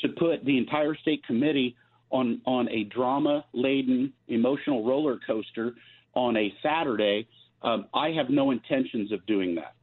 to 0.00 0.08
put 0.08 0.44
the 0.44 0.58
entire 0.58 0.96
state 0.96 1.24
committee 1.24 1.76
on 2.10 2.40
on 2.44 2.68
a 2.70 2.84
drama 2.84 3.44
laden 3.52 4.12
emotional 4.28 4.84
roller 4.84 5.18
coaster 5.24 5.74
on 6.14 6.36
a 6.36 6.52
Saturday, 6.62 7.28
um, 7.62 7.86
I 7.94 8.10
have 8.10 8.28
no 8.28 8.50
intentions 8.50 9.12
of 9.12 9.24
doing 9.26 9.54
that. 9.54 9.74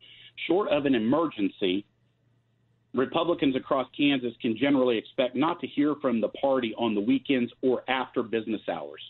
Short 0.48 0.70
of 0.70 0.86
an 0.86 0.96
emergency, 0.96 1.86
Republicans 2.94 3.56
across 3.56 3.88
Kansas 3.96 4.34
can 4.42 4.58
generally 4.58 4.98
expect 4.98 5.36
not 5.36 5.60
to 5.62 5.68
hear 5.68 5.96
from 6.02 6.22
the 6.22 6.30
party 6.30 6.74
on 6.78 6.96
the 6.96 7.02
weekends 7.02 7.52
or 7.62 7.84
after 7.88 8.24
business 8.24 8.62
hours. 8.68 9.02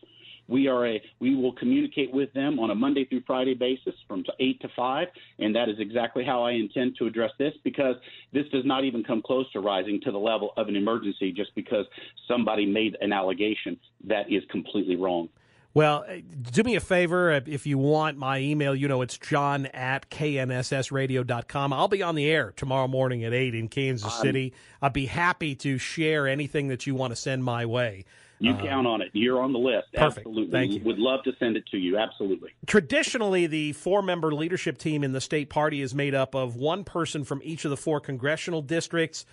We 0.50 0.68
are 0.68 0.88
a 0.88 1.02
we 1.20 1.36
will 1.36 1.54
communicate 1.54 2.12
with 2.12 2.34
them 2.34 2.60
on 2.60 2.72
a 2.72 2.76
Monday 2.76 3.06
through 3.06 3.22
Friday 3.28 3.54
basis 3.54 3.94
from 4.08 4.24
eight 4.40 4.60
to 4.62 4.68
five, 4.76 5.08
and 5.38 5.56
that 5.56 5.70
is 5.70 5.76
exactly 5.78 6.26
how 6.26 6.44
I 6.44 6.54
intend 6.54 6.96
to 6.98 7.06
address 7.06 7.30
this 7.38 7.54
because 7.64 7.96
this 8.34 8.46
does 8.52 8.66
not 8.66 8.84
even 8.84 9.04
come 9.04 9.22
close 9.22 9.50
to 9.52 9.60
rising 9.60 10.02
to 10.06 10.12
the 10.12 10.18
level 10.18 10.54
of 10.58 10.68
an 10.68 10.76
emergency 10.76 11.32
just 11.32 11.54
because 11.54 11.86
somebody 12.28 12.66
made 12.66 12.98
an 13.00 13.14
allegation 13.14 13.78
that 14.08 14.32
is 14.32 14.44
completely 14.50 14.96
wrong. 14.96 15.30
Well, 15.74 16.04
uh, 16.08 16.16
do 16.52 16.64
me 16.64 16.76
a 16.76 16.80
favor. 16.80 17.32
If 17.32 17.68
you 17.68 17.78
want 17.78 18.18
my 18.18 18.40
email, 18.40 18.74
you 18.74 18.88
know 18.88 19.02
it's 19.02 19.18
john 19.18 19.68
at 19.68 20.10
knssradio.com. 20.10 21.74
I'll 21.74 21.88
be 21.88 22.02
on 22.02 22.16
the 22.16 22.30
air 22.30 22.54
tomorrow 22.56 22.88
morning 22.88 23.24
at 23.24 23.34
8 23.34 23.54
in 23.54 23.68
Kansas 23.68 24.14
City. 24.16 24.54
I'd 24.82 24.94
be 24.94 25.06
happy 25.06 25.56
to 25.56 25.78
share 25.78 26.28
anything 26.28 26.70
that 26.70 26.88
you 26.88 26.96
want 26.96 27.12
to 27.12 27.16
send 27.16 27.44
my 27.44 27.66
way. 27.66 28.06
You 28.40 28.54
uh, 28.54 28.62
count 28.62 28.88
on 28.88 29.02
it. 29.02 29.10
You're 29.14 29.42
on 29.42 29.54
the 29.54 29.60
list. 29.60 29.88
Perfect. 29.94 30.26
Absolutely. 30.26 30.52
Thank 30.52 30.72
you. 30.72 30.82
Would 30.86 30.98
love 30.98 31.24
to 31.24 31.34
send 31.40 31.58
it 31.58 31.66
to 31.68 31.78
you. 31.78 31.98
Absolutely. 31.98 32.52
Traditionally, 32.66 33.48
the 33.48 33.74
four 33.74 34.02
member 34.02 34.34
leadership 34.34 34.78
team 34.78 35.04
in 35.04 35.12
the 35.12 35.22
state 35.22 35.50
party 35.50 35.82
is 35.82 35.94
made 35.94 36.16
up 36.16 36.36
of 36.36 36.56
one 36.56 36.84
person 36.84 37.24
from 37.24 37.42
each 37.44 37.66
of 37.66 37.70
the 37.70 37.78
four 37.78 38.00
congressional 38.00 38.62
districts. 38.62 39.26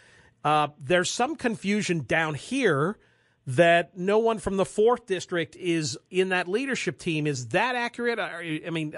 Uh, 0.45 0.69
there's 0.79 1.11
some 1.11 1.37
confusion 1.37 2.01
down 2.01 2.35
here 2.35 2.99
that 3.47 3.97
no 3.97 4.19
one 4.19 4.39
from 4.39 4.57
the 4.57 4.65
fourth 4.65 5.07
district 5.07 5.55
is 5.57 5.97
in 6.11 6.31
that 6.31 6.49
leadership 6.49 6.99
team. 6.99 7.27
Is 7.27 7.49
that 7.49 7.77
accurate? 7.77 8.19
I 8.19 8.71
mean, 8.71 8.95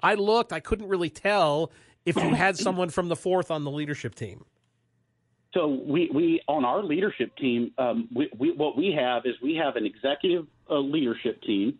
I 0.00 0.14
looked, 0.14 0.52
I 0.52 0.60
couldn't 0.60 0.88
really 0.88 1.10
tell 1.10 1.72
if 2.06 2.16
you 2.16 2.34
had 2.34 2.56
someone 2.58 2.90
from 2.90 3.08
the 3.08 3.16
fourth 3.16 3.50
on 3.50 3.64
the 3.64 3.70
leadership 3.70 4.14
team. 4.14 4.44
So 5.54 5.66
we, 5.66 6.10
we 6.14 6.40
on 6.46 6.64
our 6.64 6.84
leadership 6.84 7.34
team, 7.36 7.72
um, 7.78 8.08
we, 8.14 8.30
we, 8.38 8.52
what 8.52 8.76
we 8.76 8.94
have 8.96 9.22
is 9.24 9.34
we 9.42 9.54
have 9.56 9.76
an 9.76 9.86
executive 9.86 10.46
uh, 10.70 10.78
leadership 10.78 11.42
team, 11.42 11.78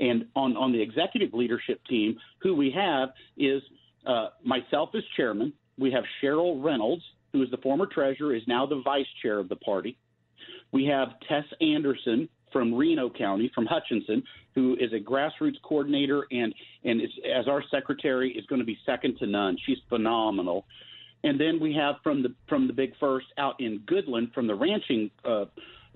and 0.00 0.26
on 0.36 0.56
on 0.56 0.72
the 0.72 0.80
executive 0.80 1.34
leadership 1.34 1.80
team, 1.90 2.16
who 2.38 2.54
we 2.54 2.70
have 2.70 3.10
is 3.36 3.60
uh, 4.06 4.28
myself 4.44 4.90
as 4.94 5.02
chairman. 5.16 5.52
We 5.76 5.90
have 5.90 6.04
Cheryl 6.22 6.62
Reynolds, 6.62 7.02
who 7.32 7.42
is 7.42 7.50
the 7.50 7.56
former 7.56 7.86
treasurer, 7.86 8.36
is 8.36 8.42
now 8.46 8.66
the 8.66 8.80
vice 8.84 9.06
chair 9.20 9.40
of 9.40 9.48
the 9.48 9.56
party. 9.56 9.98
We 10.72 10.86
have 10.86 11.08
Tess 11.28 11.44
Anderson 11.60 12.28
from 12.52 12.74
Reno 12.74 13.10
County, 13.10 13.50
from 13.54 13.66
Hutchinson, 13.66 14.22
who 14.54 14.76
is 14.80 14.92
a 14.92 14.98
grassroots 14.98 15.60
coordinator 15.62 16.26
and 16.30 16.54
and 16.84 17.00
is, 17.00 17.10
as 17.24 17.46
our 17.48 17.62
secretary 17.70 18.32
is 18.32 18.46
going 18.46 18.60
to 18.60 18.66
be 18.66 18.78
second 18.86 19.18
to 19.18 19.26
none. 19.26 19.56
She's 19.66 19.78
phenomenal. 19.88 20.64
And 21.24 21.40
then 21.40 21.58
we 21.60 21.74
have 21.74 21.96
from 22.02 22.22
the 22.22 22.34
from 22.48 22.66
the 22.66 22.72
Big 22.72 22.92
First 22.98 23.26
out 23.38 23.60
in 23.60 23.80
Goodland 23.80 24.32
from 24.32 24.46
the 24.46 24.54
ranching. 24.54 25.10
Uh, 25.24 25.46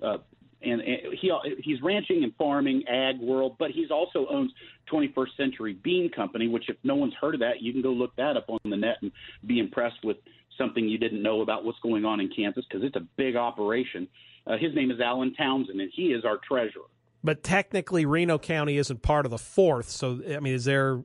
uh, 0.01 0.17
and, 0.61 0.81
he 1.19 1.31
he's 1.61 1.81
ranching 1.81 2.23
and 2.23 2.33
farming, 2.35 2.83
ag 2.87 3.19
world, 3.19 3.57
but 3.59 3.71
he's 3.71 3.91
also 3.91 4.25
owns 4.29 4.51
21st 4.91 5.35
Century 5.35 5.73
Bean 5.73 6.09
Company, 6.09 6.47
which 6.47 6.69
if 6.69 6.77
no 6.83 6.95
one's 6.95 7.13
heard 7.19 7.33
of 7.33 7.41
that, 7.41 7.61
you 7.61 7.73
can 7.73 7.81
go 7.81 7.91
look 7.91 8.15
that 8.15 8.37
up 8.37 8.45
on 8.49 8.59
the 8.63 8.77
net 8.77 8.97
and 9.01 9.11
be 9.45 9.59
impressed 9.59 10.03
with 10.03 10.17
something 10.57 10.87
you 10.87 10.97
didn't 10.97 11.21
know 11.21 11.41
about 11.41 11.65
what's 11.65 11.79
going 11.79 12.05
on 12.05 12.19
in 12.19 12.29
Kansas 12.29 12.63
because 12.69 12.85
it's 12.85 12.95
a 12.95 13.05
big 13.17 13.35
operation. 13.35 14.03
Uh, 14.03 14.09
his 14.47 14.75
name 14.75 14.91
is 14.91 14.99
Alan 14.99 15.33
Townsend, 15.33 15.79
and 15.79 15.91
he 15.93 16.07
is 16.07 16.25
our 16.25 16.37
treasurer. 16.37 16.83
But 17.23 17.43
technically, 17.43 18.05
Reno 18.05 18.37
County 18.37 18.77
isn't 18.77 19.01
part 19.01 19.25
of 19.25 19.31
the 19.31 19.37
fourth. 19.37 19.89
So, 19.89 20.19
I 20.29 20.39
mean, 20.39 20.53
is 20.53 20.65
there 20.65 21.01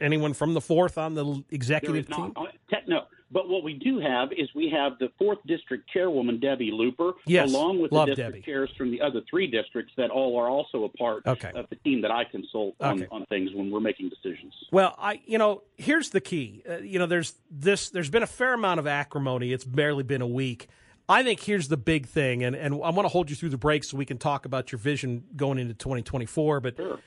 anyone 0.00 0.32
from 0.32 0.54
the 0.54 0.60
fourth 0.60 0.96
on 0.96 1.14
the 1.14 1.44
executive 1.50 2.08
team? 2.08 2.32
Not, 2.36 2.48
uh, 2.72 2.76
no. 2.86 3.02
But 3.32 3.48
what 3.48 3.62
we 3.62 3.74
do 3.74 4.00
have 4.00 4.32
is 4.32 4.48
we 4.56 4.68
have 4.70 4.98
the 4.98 5.08
fourth 5.16 5.38
district 5.46 5.88
chairwoman 5.90 6.40
Debbie 6.40 6.72
Looper, 6.72 7.12
yes, 7.26 7.48
along 7.48 7.80
with 7.80 7.92
the 7.92 8.06
district 8.06 8.32
Debbie. 8.32 8.42
chairs 8.42 8.70
from 8.76 8.90
the 8.90 9.00
other 9.00 9.20
three 9.30 9.46
districts 9.46 9.92
that 9.96 10.10
all 10.10 10.36
are 10.36 10.48
also 10.48 10.82
a 10.82 10.88
part 10.88 11.24
okay. 11.26 11.52
of 11.54 11.68
the 11.70 11.76
team 11.76 12.02
that 12.02 12.10
I 12.10 12.24
consult 12.24 12.74
on, 12.80 12.98
okay. 12.98 13.06
on 13.12 13.24
things 13.26 13.50
when 13.54 13.70
we're 13.70 13.80
making 13.80 14.08
decisions. 14.08 14.52
Well, 14.72 14.96
I 14.98 15.20
you 15.26 15.38
know 15.38 15.62
here's 15.76 16.10
the 16.10 16.20
key. 16.20 16.64
Uh, 16.68 16.78
you 16.78 16.98
know, 16.98 17.06
there's 17.06 17.34
this. 17.50 17.90
There's 17.90 18.10
been 18.10 18.24
a 18.24 18.28
fair 18.28 18.54
amount 18.54 18.80
of 18.80 18.88
acrimony. 18.88 19.52
It's 19.52 19.64
barely 19.64 20.02
been 20.02 20.22
a 20.22 20.26
week. 20.26 20.68
I 21.10 21.24
think 21.24 21.40
here's 21.40 21.66
the 21.66 21.76
big 21.76 22.06
thing, 22.06 22.44
and, 22.44 22.54
and 22.54 22.72
I 22.72 22.90
want 22.90 23.00
to 23.00 23.08
hold 23.08 23.30
you 23.30 23.36
through 23.36 23.48
the 23.48 23.58
break 23.58 23.82
so 23.82 23.96
we 23.96 24.06
can 24.06 24.16
talk 24.16 24.44
about 24.44 24.70
your 24.70 24.78
vision 24.78 25.24
going 25.34 25.58
into 25.58 25.74
2024. 25.74 26.60
But 26.60 26.76
sure. 26.76 27.00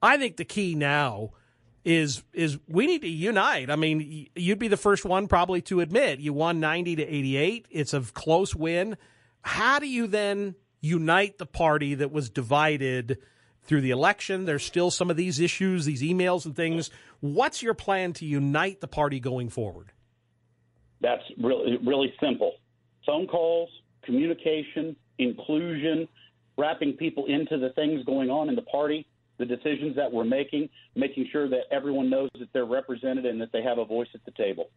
I 0.00 0.16
think 0.16 0.36
the 0.36 0.44
key 0.44 0.76
now 0.76 1.32
is 1.84 2.22
is 2.32 2.56
we 2.68 2.86
need 2.86 3.02
to 3.02 3.08
unite. 3.08 3.68
I 3.68 3.74
mean, 3.74 4.28
you'd 4.36 4.60
be 4.60 4.68
the 4.68 4.76
first 4.76 5.04
one 5.04 5.26
probably 5.26 5.60
to 5.62 5.80
admit 5.80 6.20
you 6.20 6.32
won 6.32 6.60
90 6.60 6.96
to 6.96 7.02
88. 7.02 7.66
It's 7.68 7.92
a 7.94 8.00
close 8.00 8.54
win. 8.54 8.96
How 9.42 9.80
do 9.80 9.88
you 9.88 10.06
then 10.06 10.54
unite 10.80 11.38
the 11.38 11.46
party 11.46 11.96
that 11.96 12.12
was 12.12 12.30
divided 12.30 13.18
through 13.64 13.80
the 13.80 13.90
election? 13.90 14.44
There's 14.44 14.64
still 14.64 14.92
some 14.92 15.10
of 15.10 15.16
these 15.16 15.40
issues, 15.40 15.84
these 15.84 16.02
emails 16.02 16.46
and 16.46 16.54
things. 16.54 16.90
What's 17.18 17.60
your 17.60 17.74
plan 17.74 18.12
to 18.14 18.24
unite 18.24 18.80
the 18.80 18.88
party 18.88 19.18
going 19.18 19.48
forward? 19.48 19.90
That's 21.00 21.24
really 21.42 21.76
really 21.84 22.14
simple 22.20 22.52
phone 23.08 23.26
calls, 23.26 23.70
communication, 24.04 24.94
inclusion, 25.18 26.06
wrapping 26.58 26.92
people 26.92 27.24
into 27.24 27.56
the 27.56 27.70
things 27.70 28.04
going 28.04 28.28
on 28.28 28.50
in 28.50 28.54
the 28.54 28.62
party, 28.62 29.06
the 29.38 29.46
decisions 29.46 29.96
that 29.96 30.12
we're 30.12 30.24
making, 30.24 30.68
making 30.94 31.26
sure 31.32 31.48
that 31.48 31.62
everyone 31.70 32.10
knows 32.10 32.28
that 32.38 32.52
they're 32.52 32.66
represented 32.66 33.24
and 33.24 33.40
that 33.40 33.50
they 33.50 33.62
have 33.62 33.78
a 33.78 33.84
voice 33.84 34.08
at 34.14 34.22
the 34.26 34.30
table. 34.32 34.68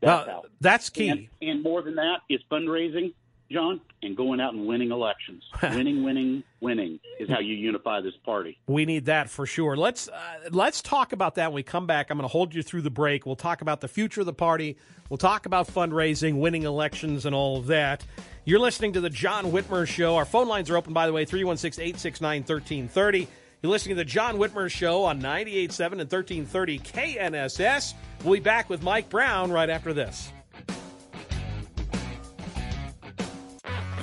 That's 0.00 0.26
how. 0.26 0.44
That's 0.60 0.88
key. 0.88 1.08
And, 1.08 1.28
and 1.42 1.62
more 1.62 1.82
than 1.82 1.96
that 1.96 2.20
is 2.30 2.40
fundraising, 2.50 3.12
John, 3.50 3.80
and 4.02 4.14
going 4.14 4.40
out 4.40 4.52
and 4.52 4.66
winning 4.66 4.90
elections. 4.90 5.42
winning, 5.62 6.04
winning, 6.04 6.42
winning 6.60 7.00
is 7.18 7.30
how 7.30 7.40
you 7.40 7.54
unify 7.54 8.00
this 8.02 8.14
party. 8.24 8.58
We 8.66 8.84
need 8.84 9.06
that 9.06 9.30
for 9.30 9.46
sure. 9.46 9.76
Let's 9.76 10.08
uh, 10.08 10.50
let's 10.50 10.82
talk 10.82 11.12
about 11.12 11.36
that 11.36 11.50
when 11.50 11.54
we 11.54 11.62
come 11.62 11.86
back. 11.86 12.10
I'm 12.10 12.18
going 12.18 12.28
to 12.28 12.32
hold 12.32 12.54
you 12.54 12.62
through 12.62 12.82
the 12.82 12.90
break. 12.90 13.24
We'll 13.24 13.36
talk 13.36 13.62
about 13.62 13.80
the 13.80 13.88
future 13.88 14.20
of 14.20 14.26
the 14.26 14.34
party. 14.34 14.76
We'll 15.08 15.18
talk 15.18 15.46
about 15.46 15.66
fundraising, 15.66 16.38
winning 16.38 16.64
elections, 16.64 17.24
and 17.24 17.34
all 17.34 17.56
of 17.56 17.66
that. 17.68 18.04
You're 18.44 18.58
listening 18.58 18.92
to 18.94 19.00
the 19.00 19.10
John 19.10 19.46
Whitmer 19.46 19.86
Show. 19.86 20.16
Our 20.16 20.26
phone 20.26 20.48
lines 20.48 20.68
are 20.70 20.76
open, 20.76 20.92
by 20.92 21.06
the 21.06 21.12
way, 21.12 21.24
316 21.24 21.82
869 21.82 22.40
1330. 22.40 23.28
You're 23.62 23.72
listening 23.72 23.96
to 23.96 24.00
the 24.00 24.04
John 24.04 24.36
Whitmer 24.36 24.70
Show 24.70 25.04
on 25.04 25.20
98.7 25.20 25.92
and 25.92 26.10
1330 26.10 26.78
KNSS. 26.78 27.94
We'll 28.22 28.34
be 28.34 28.40
back 28.40 28.70
with 28.70 28.82
Mike 28.82 29.08
Brown 29.08 29.50
right 29.50 29.68
after 29.68 29.92
this. 29.92 30.32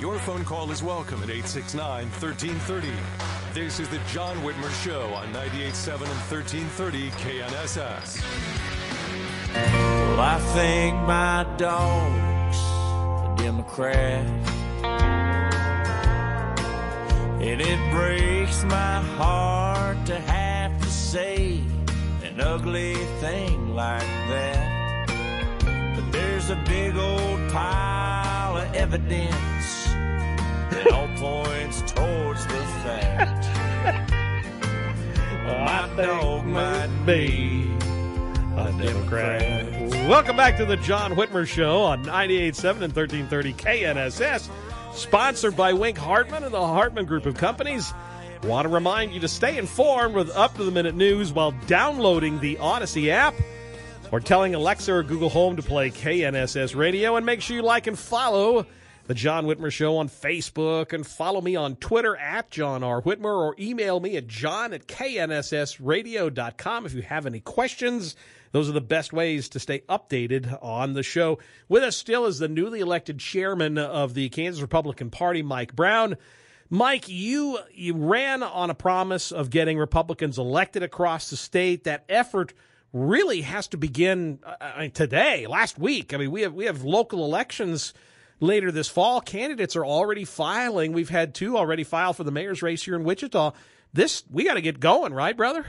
Your 0.00 0.18
phone 0.18 0.44
call 0.44 0.70
is 0.70 0.82
welcome 0.82 1.22
at 1.22 1.30
869 1.30 2.10
1330. 2.20 2.88
This 3.54 3.80
is 3.80 3.88
the 3.88 3.98
John 4.12 4.36
Whitmer 4.42 4.70
Show 4.84 5.14
on 5.14 5.32
98.7 5.32 6.02
and 6.02 6.20
1330 6.30 7.10
KNSS. 7.12 8.22
Well, 9.54 10.20
I 10.20 10.38
think 10.52 10.96
my 10.96 11.46
dog's 11.56 12.58
a 12.58 13.42
Democrat. 13.42 14.26
And 17.40 17.60
it 17.62 17.90
breaks 17.90 18.64
my 18.64 19.00
heart 19.16 20.04
to 20.04 20.20
have 20.20 20.78
to 20.82 20.90
say 20.90 21.62
an 22.22 22.38
ugly 22.38 22.96
thing 23.20 23.74
like 23.74 24.02
that. 24.28 25.08
But 25.94 26.12
there's 26.12 26.50
a 26.50 26.62
big 26.66 26.96
old 26.96 27.50
pile 27.50 28.58
of 28.58 28.74
evidence 28.74 29.75
that 30.76 30.92
all 30.92 31.08
points 31.16 31.80
towards 31.92 32.44
the 32.46 32.64
fact. 32.84 33.46
my 35.46 36.04
dog 36.04 36.44
might 36.44 37.06
be 37.06 37.70
a 38.56 38.74
Democrat. 38.78 39.72
Welcome 40.06 40.36
back 40.36 40.58
to 40.58 40.66
the 40.66 40.76
John 40.76 41.14
Whitmer 41.14 41.46
Show 41.46 41.80
on 41.80 42.04
98.7 42.04 42.82
and 42.82 42.94
1330 42.94 43.54
KNSS, 43.54 44.50
sponsored 44.92 45.56
by 45.56 45.72
Wink 45.72 45.96
Hartman 45.96 46.44
and 46.44 46.52
the 46.52 46.60
Hartman 46.60 47.06
Group 47.06 47.24
of 47.24 47.36
Companies. 47.36 47.94
Want 48.42 48.66
to 48.66 48.68
remind 48.68 49.12
you 49.12 49.20
to 49.20 49.28
stay 49.28 49.56
informed 49.56 50.14
with 50.14 50.28
up 50.36 50.56
to 50.56 50.64
the 50.64 50.70
minute 50.70 50.94
news 50.94 51.32
while 51.32 51.52
downloading 51.66 52.38
the 52.40 52.56
Audacy 52.56 53.08
app 53.08 53.34
or 54.12 54.20
telling 54.20 54.54
Alexa 54.54 54.92
or 54.92 55.02
Google 55.02 55.30
Home 55.30 55.56
to 55.56 55.62
play 55.62 55.90
KNSS 55.90 56.76
Radio. 56.76 57.16
And 57.16 57.24
make 57.24 57.40
sure 57.40 57.56
you 57.56 57.62
like 57.62 57.86
and 57.86 57.98
follow 57.98 58.66
the 59.06 59.14
John 59.14 59.46
Whitmer 59.46 59.70
Show 59.70 59.98
on 59.98 60.08
Facebook 60.08 60.92
and 60.92 61.06
follow 61.06 61.40
me 61.40 61.54
on 61.54 61.76
Twitter 61.76 62.16
at 62.16 62.50
John 62.50 62.82
R. 62.82 63.00
Whitmer 63.00 63.36
or 63.36 63.54
email 63.58 64.00
me 64.00 64.16
at 64.16 64.26
john 64.26 64.72
at 64.72 64.88
knssradio.com 64.88 66.86
if 66.86 66.94
you 66.94 67.02
have 67.02 67.26
any 67.26 67.40
questions. 67.40 68.16
Those 68.50 68.68
are 68.68 68.72
the 68.72 68.80
best 68.80 69.12
ways 69.12 69.48
to 69.50 69.60
stay 69.60 69.80
updated 69.88 70.58
on 70.62 70.94
the 70.94 71.02
show. 71.02 71.38
With 71.68 71.84
us 71.84 71.96
still 71.96 72.26
is 72.26 72.38
the 72.38 72.48
newly 72.48 72.80
elected 72.80 73.18
chairman 73.20 73.78
of 73.78 74.14
the 74.14 74.28
Kansas 74.28 74.62
Republican 74.62 75.10
Party, 75.10 75.42
Mike 75.42 75.76
Brown. 75.76 76.16
Mike, 76.68 77.08
you 77.08 77.58
you 77.72 77.94
ran 77.94 78.42
on 78.42 78.70
a 78.70 78.74
promise 78.74 79.30
of 79.30 79.50
getting 79.50 79.78
Republicans 79.78 80.36
elected 80.36 80.82
across 80.82 81.30
the 81.30 81.36
state. 81.36 81.84
That 81.84 82.04
effort 82.08 82.54
really 82.92 83.42
has 83.42 83.68
to 83.68 83.76
begin 83.76 84.40
uh, 84.44 84.88
today, 84.88 85.46
last 85.46 85.78
week. 85.78 86.12
I 86.12 86.16
mean, 86.16 86.32
we 86.32 86.42
have 86.42 86.54
we 86.54 86.64
have 86.64 86.82
local 86.82 87.24
elections 87.24 87.94
later 88.40 88.70
this 88.70 88.88
fall. 88.88 89.20
Candidates 89.20 89.76
are 89.76 89.84
already 89.84 90.24
filing. 90.24 90.92
We've 90.92 91.08
had 91.08 91.34
two 91.34 91.56
already 91.56 91.84
file 91.84 92.12
for 92.12 92.24
the 92.24 92.30
mayor's 92.30 92.62
race 92.62 92.84
here 92.84 92.96
in 92.96 93.04
Wichita. 93.04 93.52
this 93.92 94.24
we 94.30 94.44
got 94.44 94.54
to 94.54 94.60
get 94.60 94.80
going, 94.80 95.12
right, 95.14 95.36
brother? 95.36 95.66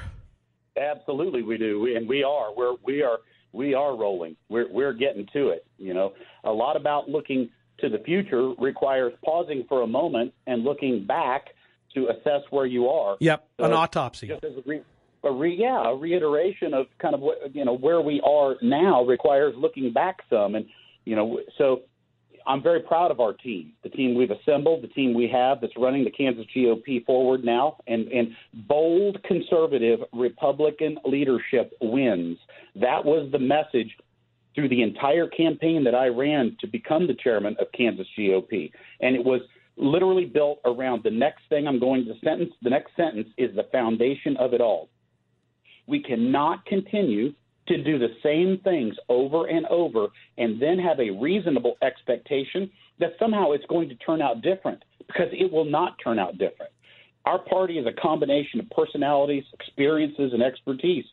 Absolutely, 0.78 1.42
we 1.42 1.58
do, 1.58 1.96
and 1.96 2.08
we 2.08 2.24
are. 2.24 2.54
We're 2.56 2.76
we 2.84 3.02
are 3.02 3.18
we 3.52 3.74
are 3.74 3.96
rolling. 3.96 4.36
We're 4.50 4.72
we're 4.72 4.94
getting 4.94 5.28
to 5.34 5.50
it. 5.50 5.66
You 5.78 5.94
know, 5.94 6.14
a 6.44 6.52
lot 6.52 6.76
about 6.76 7.10
looking 7.10 7.50
to 7.80 7.90
the 7.90 8.00
future 8.00 8.54
requires 8.60 9.14
pausing 9.24 9.66
for 9.68 9.82
a 9.82 9.88
moment 9.88 10.34
and 10.46 10.64
looking 10.64 11.06
back 11.06 11.48
to 11.94 12.10
assess 12.10 12.42
where 12.50 12.66
you 12.66 12.88
are. 12.88 13.18
Yep, 13.20 13.48
So, 13.60 13.66
an 13.66 13.74
autopsy. 13.74 14.28
Just 14.28 14.44
as 14.44 14.54
a, 14.58 14.62
re, 14.66 14.82
a 15.24 15.32
re, 15.32 15.56
yeah, 15.58 15.90
a 15.90 15.96
reiteration 15.96 16.74
of 16.74 16.88
kind 17.00 17.16
of 17.16 17.22
what 17.22 17.56
you 17.56 17.66
know 17.66 17.76
where 17.76 18.02
we 18.02 18.22
are 18.22 18.56
now 18.62 19.04
requires 19.04 19.56
looking 19.58 19.94
back 19.94 20.18
some, 20.30 20.56
and 20.56 20.66
you 21.06 21.16
know, 21.16 21.40
so 21.58 21.82
I'm 22.48 22.64
very 22.64 22.80
proud 22.80 23.12
of 23.12 23.20
our 23.20 23.34
team, 23.34 23.74
the 23.84 23.90
team 23.90 24.16
we've 24.16 24.32
assembled, 24.32 24.82
the 24.82 24.88
team 24.88 25.14
we 25.14 25.30
have 25.32 25.60
that's 25.60 25.74
running 25.78 26.06
the 26.06 26.12
Kansas 26.12 26.46
GOP 26.56 27.06
forward 27.06 27.44
now, 27.44 27.78
and 27.88 28.08
and 28.08 28.30
bold 28.68 29.22
conservative 29.24 30.00
Republican 30.14 30.98
leadership 31.06 31.74
wins. 31.82 32.38
That 32.76 33.04
was 33.04 33.30
the 33.32 33.40
message 33.40 33.96
through 34.56 34.70
the 34.70 34.82
entire 34.82 35.28
campaign 35.28 35.84
that 35.84 35.94
I 35.94 36.08
ran 36.08 36.56
to 36.62 36.68
become 36.68 37.06
the 37.06 37.16
chairman 37.22 37.56
of 37.60 37.68
Kansas 37.74 38.08
GOP, 38.18 38.72
and 39.02 39.16
it 39.16 39.24
was 39.24 39.42
literally 39.76 40.26
built 40.26 40.60
around 40.66 41.04
the 41.04 41.12
next 41.12 41.42
thing 41.50 41.68
I'm 41.68 41.80
going 41.80 42.06
to 42.06 42.14
sentence. 42.24 42.54
The 42.64 42.70
next 42.70 42.96
sentence 42.96 43.28
is 43.38 43.56
the 43.56 43.68
foundation 43.72 44.38
of 44.38 44.54
it 44.54 44.62
all. 44.62 44.90
We 45.86 46.02
cannot 46.02 46.66
continue 46.66 47.34
to 47.68 47.84
do 47.84 48.00
the 48.00 48.10
same 48.24 48.60
things 48.64 48.96
over 49.10 49.48
and 49.48 49.66
over 49.68 50.08
and 50.38 50.62
then 50.62 50.80
have 50.80 51.00
a 51.00 51.10
reasonable 51.12 51.78
expectation 51.82 52.70
that 53.00 53.12
somehow 53.20 53.52
it's 53.52 53.66
going 53.66 53.90
to 53.90 53.96
turn 53.96 54.22
out 54.22 54.42
different 54.42 54.84
because 55.00 55.28
it 55.32 55.52
will 55.52 55.66
not 55.66 55.96
turn 56.04 56.20
out 56.20 56.38
different. 56.38 56.72
Our 57.26 57.40
party 57.40 57.78
is 57.78 57.86
a 57.86 58.02
combination 58.02 58.60
of 58.60 58.70
personalities, 58.70 59.44
experiences, 59.54 60.32
and 60.34 60.42
expertise. 60.42 61.04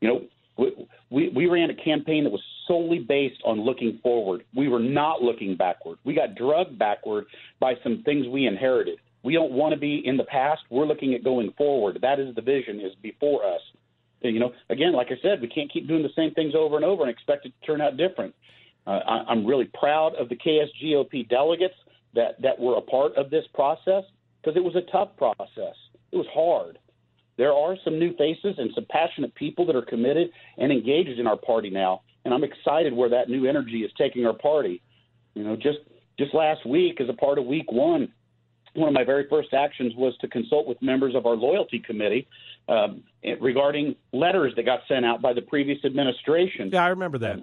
You 0.00 0.08
know, 0.08 0.20
we, 0.56 0.88
we, 1.10 1.28
we 1.30 1.46
ran 1.46 1.70
a 1.70 1.74
campaign 1.74 2.24
that 2.24 2.30
was 2.30 2.42
solely 2.68 3.00
based 3.00 3.40
on 3.44 3.60
looking 3.60 3.98
forward. 4.02 4.44
We 4.54 4.68
were 4.68 4.78
not 4.80 5.20
looking 5.20 5.56
backward. 5.56 5.98
We 6.04 6.14
got 6.14 6.36
drugged 6.36 6.78
backward 6.78 7.26
by 7.58 7.74
some 7.82 8.02
things 8.04 8.26
we 8.28 8.46
inherited. 8.46 8.98
We 9.24 9.32
don't 9.32 9.52
want 9.52 9.74
to 9.74 9.80
be 9.80 10.02
in 10.04 10.16
the 10.16 10.24
past. 10.24 10.62
We're 10.70 10.86
looking 10.86 11.14
at 11.14 11.24
going 11.24 11.52
forward. 11.56 11.98
That 12.02 12.20
is 12.20 12.34
the 12.34 12.42
vision 12.42 12.80
is 12.80 12.92
before 13.02 13.44
us. 13.44 13.60
You 14.32 14.40
know, 14.40 14.52
again, 14.70 14.92
like 14.92 15.08
I 15.08 15.20
said, 15.22 15.40
we 15.40 15.48
can't 15.48 15.72
keep 15.72 15.88
doing 15.88 16.02
the 16.02 16.10
same 16.16 16.32
things 16.32 16.54
over 16.56 16.76
and 16.76 16.84
over 16.84 17.02
and 17.02 17.10
expect 17.10 17.46
it 17.46 17.52
to 17.60 17.66
turn 17.66 17.80
out 17.80 17.96
different. 17.96 18.34
Uh, 18.86 19.00
I, 19.06 19.24
I'm 19.28 19.46
really 19.46 19.70
proud 19.78 20.14
of 20.16 20.28
the 20.28 20.36
KSGOP 20.36 21.28
delegates 21.28 21.74
that 22.14 22.40
that 22.42 22.58
were 22.58 22.76
a 22.76 22.80
part 22.80 23.14
of 23.16 23.30
this 23.30 23.44
process 23.54 24.04
because 24.40 24.56
it 24.56 24.64
was 24.64 24.76
a 24.76 24.90
tough 24.92 25.16
process. 25.16 25.74
It 26.12 26.16
was 26.16 26.26
hard. 26.32 26.78
There 27.36 27.52
are 27.52 27.76
some 27.84 27.98
new 27.98 28.14
faces 28.16 28.54
and 28.58 28.70
some 28.74 28.86
passionate 28.90 29.34
people 29.34 29.66
that 29.66 29.74
are 29.74 29.82
committed 29.82 30.28
and 30.58 30.70
engaged 30.70 31.18
in 31.18 31.26
our 31.26 31.36
party 31.36 31.70
now, 31.70 32.02
and 32.24 32.32
I'm 32.32 32.44
excited 32.44 32.92
where 32.92 33.08
that 33.08 33.28
new 33.28 33.46
energy 33.48 33.78
is 33.78 33.90
taking 33.98 34.24
our 34.26 34.34
party. 34.34 34.82
You 35.34 35.44
know, 35.44 35.56
just 35.56 35.78
just 36.18 36.34
last 36.34 36.64
week, 36.64 37.00
as 37.00 37.08
a 37.08 37.14
part 37.14 37.38
of 37.38 37.46
Week 37.46 37.70
One, 37.72 38.12
one 38.74 38.88
of 38.88 38.94
my 38.94 39.04
very 39.04 39.26
first 39.28 39.52
actions 39.52 39.94
was 39.96 40.16
to 40.20 40.28
consult 40.28 40.66
with 40.66 40.80
members 40.82 41.14
of 41.14 41.26
our 41.26 41.34
loyalty 41.34 41.80
committee 41.80 42.28
um, 42.68 43.02
regarding 43.40 43.96
letters 44.12 44.52
that 44.56 44.64
got 44.64 44.80
sent 44.88 45.04
out 45.04 45.20
by 45.20 45.32
the 45.32 45.42
previous 45.42 45.84
administration. 45.84 46.70
Yeah, 46.72 46.84
I 46.84 46.88
remember 46.88 47.18
that. 47.18 47.42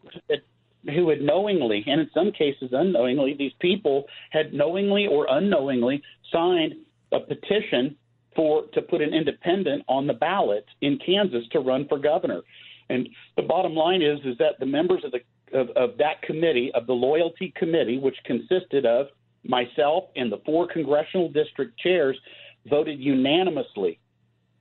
Who 0.86 1.10
had 1.10 1.22
knowingly, 1.22 1.84
and 1.86 2.01
in 2.01 2.10
some 2.12 2.32
cases 2.32 2.70
unknowingly, 2.72 3.36
these 3.38 3.51
people 3.60 4.06
had 4.32 4.51
knowingly 4.51 5.06
or 5.06 5.28
unknowingly 5.30 6.01
signed 6.32 6.74
a 7.12 7.20
petition 7.20 7.96
for 8.36 8.63
to 8.74 8.82
put 8.82 9.01
an 9.01 9.13
independent 9.13 9.84
on 9.88 10.08
the 10.08 10.13
ballot 10.13 10.66
in 10.82 10.98
Kansas 11.06 11.44
to 11.51 11.60
run 11.60 11.88
for 11.88 12.00
governor. 12.00 12.42
And 12.90 13.08
the 13.36 13.44
bottom 13.44 13.75
line 13.75 14.01
is 14.01 14.20
is 14.25 14.38
that 14.40 14.60
the 14.60 14.66
members 14.66 15.04
of 15.04 15.12
the 15.12 15.20
of, 15.54 15.70
of 15.75 15.98
that 15.98 16.22
committee, 16.24 16.72
of 16.74 16.88
the 16.88 16.94
loyalty 16.94 17.54
committee, 17.56 17.98
which 17.98 18.16
consisted 18.25 18.86
of 18.86 19.08
myself 19.44 20.06
and 20.16 20.32
the 20.32 20.42
four 20.46 20.68
congressional 20.68 21.30
district 21.30 21.78
chairs, 21.80 22.18
voted 22.70 23.00
unanimously 23.00 24.00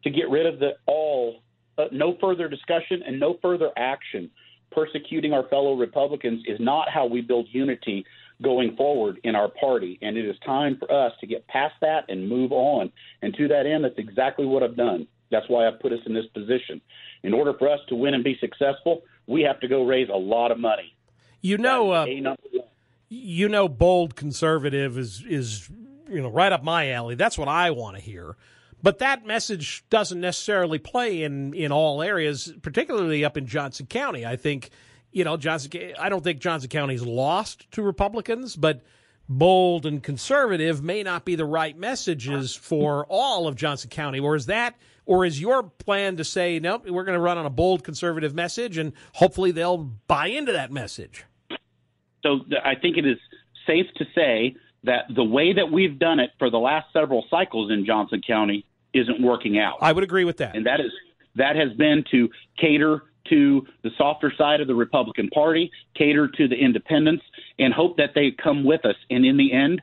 to 0.05 0.11
get 0.11 0.29
rid 0.31 0.47
of 0.47 0.59
the 0.59 0.71
all, 0.87 1.43
uh, 1.79 1.85
no 1.93 2.17
further 2.21 2.49
discussion 2.49 3.03
and 3.07 3.19
no 3.19 3.39
further 3.43 3.71
action. 3.77 4.31
Persecuting 4.73 5.33
our 5.33 5.49
fellow 5.49 5.75
Republicans 5.75 6.45
is 6.47 6.59
not 6.61 6.89
how 6.89 7.07
we 7.07 7.21
build 7.21 7.47
unity 7.51 8.05
going 8.43 8.77
forward 8.77 9.19
in 9.25 9.35
our 9.35 9.49
party. 9.49 9.99
And 10.01 10.17
it 10.17 10.25
is 10.25 10.37
time 10.47 10.77
for 10.79 10.91
us 10.93 11.13
to 11.21 11.27
get 11.27 11.47
past 11.49 11.75
that 11.81 12.05
and 12.09 12.29
move 12.29 12.53
on. 12.53 12.93
And 13.23 13.35
to 13.35 13.49
that 13.49 13.67
end, 13.67 13.85
that's 13.85 13.99
exactly 13.99 14.47
what 14.47 14.63
I've 14.63 14.77
done. 14.77 15.07
That's 15.31 15.49
why 15.49 15.67
I've 15.67 15.81
put 15.81 15.93
us 15.93 16.01
in 16.07 16.15
this 16.15 16.27
position. 16.35 16.81
In 17.23 17.35
order 17.35 17.53
for 17.59 17.69
us 17.69 17.81
to 17.89 17.95
win 17.95 18.15
and 18.15 18.25
be 18.25 18.37
successful, 18.41 19.03
we 19.27 19.43
have 19.43 19.61
to 19.61 19.69
go 19.69 19.85
raise 19.85 20.09
a 20.09 20.17
lot 20.17 20.51
of 20.51 20.59
money. 20.59 20.95
You 21.41 21.59
know, 21.59 21.93
uh, 21.93 22.07
you 23.09 23.49
know, 23.49 23.69
bold 23.69 24.15
conservative 24.15 24.99
is 24.99 25.25
is 25.27 25.71
you 26.09 26.21
know 26.21 26.29
right 26.29 26.53
up 26.53 26.63
my 26.63 26.91
alley. 26.91 27.15
That's 27.15 27.39
what 27.39 27.49
I 27.49 27.71
want 27.71 27.97
to 27.97 28.03
hear. 28.03 28.37
But 28.83 28.99
that 28.99 29.27
message 29.27 29.85
doesn't 29.91 30.21
necessarily 30.21 30.79
play 30.79 31.23
in 31.23 31.55
in 31.55 31.73
all 31.73 32.03
areas, 32.03 32.53
particularly 32.63 33.25
up 33.25 33.37
in 33.37 33.47
Johnson 33.47 33.87
County. 33.87 34.25
I 34.25 34.37
think 34.37 34.71
you 35.13 35.25
know 35.25 35.37
Johnson. 35.37 35.71
I 35.99 36.09
don't 36.09 36.25
think 36.25 36.41
Johnson 36.41 36.71
County's 36.71 37.03
lost 37.03 37.71
to 37.73 37.83
Republicans, 37.83 38.57
but 38.57 38.83
bold 39.31 39.87
and 39.87 40.03
conservative 40.03 40.83
may 40.83 41.03
not 41.03 41.25
be 41.25 41.37
the 41.37 41.45
right 41.45 41.79
messages 41.79 42.55
for 42.55 43.07
all 43.09 43.47
of 43.47 43.55
Johnson 43.55 43.89
County. 43.89 44.19
Or 44.19 44.35
is 44.35 44.47
that, 44.47 44.75
or 45.07 45.25
is 45.25 45.41
your 45.41 45.63
plan 45.63 46.17
to 46.17 46.25
say, 46.25 46.59
nope, 46.59 46.85
we're 46.89 47.05
going 47.05 47.17
to 47.17 47.21
run 47.21 47.39
on 47.39 47.47
a 47.47 47.51
bold 47.51 47.85
conservative 47.85 48.35
message, 48.35 48.77
and 48.77 48.93
hopefully 49.15 49.53
they'll 49.53 49.79
buy 49.79 50.27
into 50.27 50.53
that 50.53 50.73
message? 50.73 51.25
So 52.23 52.41
I 52.65 52.75
think 52.75 52.99
it 52.99 53.07
is 53.07 53.19
safe 53.67 53.87
to 53.97 54.05
say 54.15 54.57
that 54.83 55.05
the 55.15 55.25
way 55.25 55.53
that 55.53 55.71
we've 55.71 55.99
done 55.99 56.19
it 56.21 56.31
for 56.39 56.51
the 56.51 56.59
last 56.59 56.93
several 56.93 57.25
cycles 57.31 57.71
in 57.71 57.87
Johnson 57.87 58.23
County 58.27 58.67
isn't 58.95 59.23
working 59.23 59.59
out. 59.59 59.79
I 59.81 59.93
would 59.93 60.05
agree 60.05 60.25
with 60.25 60.39
that. 60.39 60.57
And 60.57 60.67
that 60.67 60.81
is 60.81 60.93
that 61.37 61.57
has 61.57 61.73
been 61.75 62.05
to 62.11 62.29
cater 62.59 63.05
to 63.29 63.67
the 63.83 63.91
softer 63.97 64.33
side 64.37 64.61
of 64.61 64.67
the 64.67 64.75
Republican 64.75 65.29
Party, 65.29 65.71
cater 65.95 66.29
to 66.29 66.49
the 66.49 66.57
independents, 66.57 67.23
and 67.59 67.73
hope 67.73 67.97
that 67.99 68.11
they 68.15 68.31
come 68.31 68.65
with 68.65 68.85
us. 68.85 68.97
And 69.09 69.25
in 69.25 69.37
the 69.37 69.53
end, 69.53 69.83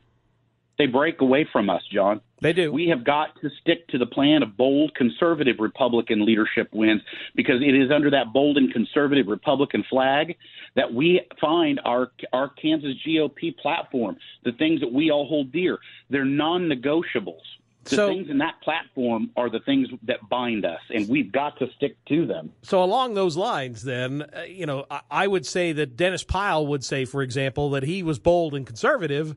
they 0.78 0.86
break 0.86 1.22
away 1.22 1.48
from 1.52 1.70
us, 1.70 1.82
John. 1.92 2.22
They 2.40 2.54
do. 2.54 2.72
We 2.72 2.88
have 2.90 3.04
got 3.04 3.30
to 3.42 3.50
stick 3.62 3.88
to 3.88 3.98
the 3.98 4.06
plan 4.06 4.44
of 4.44 4.56
bold 4.56 4.94
conservative 4.94 5.56
Republican 5.60 6.24
leadership 6.24 6.70
wins 6.72 7.02
because 7.36 7.62
it 7.62 7.74
is 7.74 7.90
under 7.92 8.12
that 8.12 8.32
bold 8.32 8.58
and 8.58 8.72
conservative 8.72 9.26
Republican 9.28 9.84
flag 9.90 10.36
that 10.76 10.94
we 10.94 11.22
find 11.42 11.82
our 11.84 12.12
our 12.34 12.50
Kansas 12.50 12.94
GOP 13.06 13.58
platform, 13.58 14.18
the 14.44 14.52
things 14.52 14.82
that 14.82 14.94
we 14.94 15.10
all 15.10 15.28
hold 15.28 15.52
dear. 15.52 15.80
They're 16.12 16.26
non-negotiables. 16.26 17.42
The 17.90 17.96
So- 17.96 18.08
things 18.10 18.30
in 18.30 18.38
that 18.40 18.62
platform 18.62 19.32
are 19.38 19.50
the 19.50 19.60
things 19.62 19.88
that 20.04 20.28
bind 20.30 20.66
us, 20.66 20.82
and 20.94 21.08
we've 21.08 21.32
got 21.32 21.58
to 21.60 21.68
stick 21.78 21.96
to 22.10 22.26
them. 22.26 22.52
So 22.62 22.84
along 22.84 23.14
those 23.14 23.38
lines, 23.38 23.84
then 23.84 24.24
uh, 24.24 24.42
you 24.44 24.66
know, 24.66 24.86
I, 24.92 25.02
I 25.10 25.28
would 25.28 25.46
say 25.46 25.72
that 25.74 25.96
Dennis 25.96 26.24
Pyle 26.24 26.66
would 26.68 26.84
say, 26.84 27.06
for 27.06 27.22
example, 27.22 27.70
that 27.72 27.84
he 27.84 28.04
was 28.04 28.20
bold 28.20 28.54
and 28.56 28.66
conservative, 28.66 29.36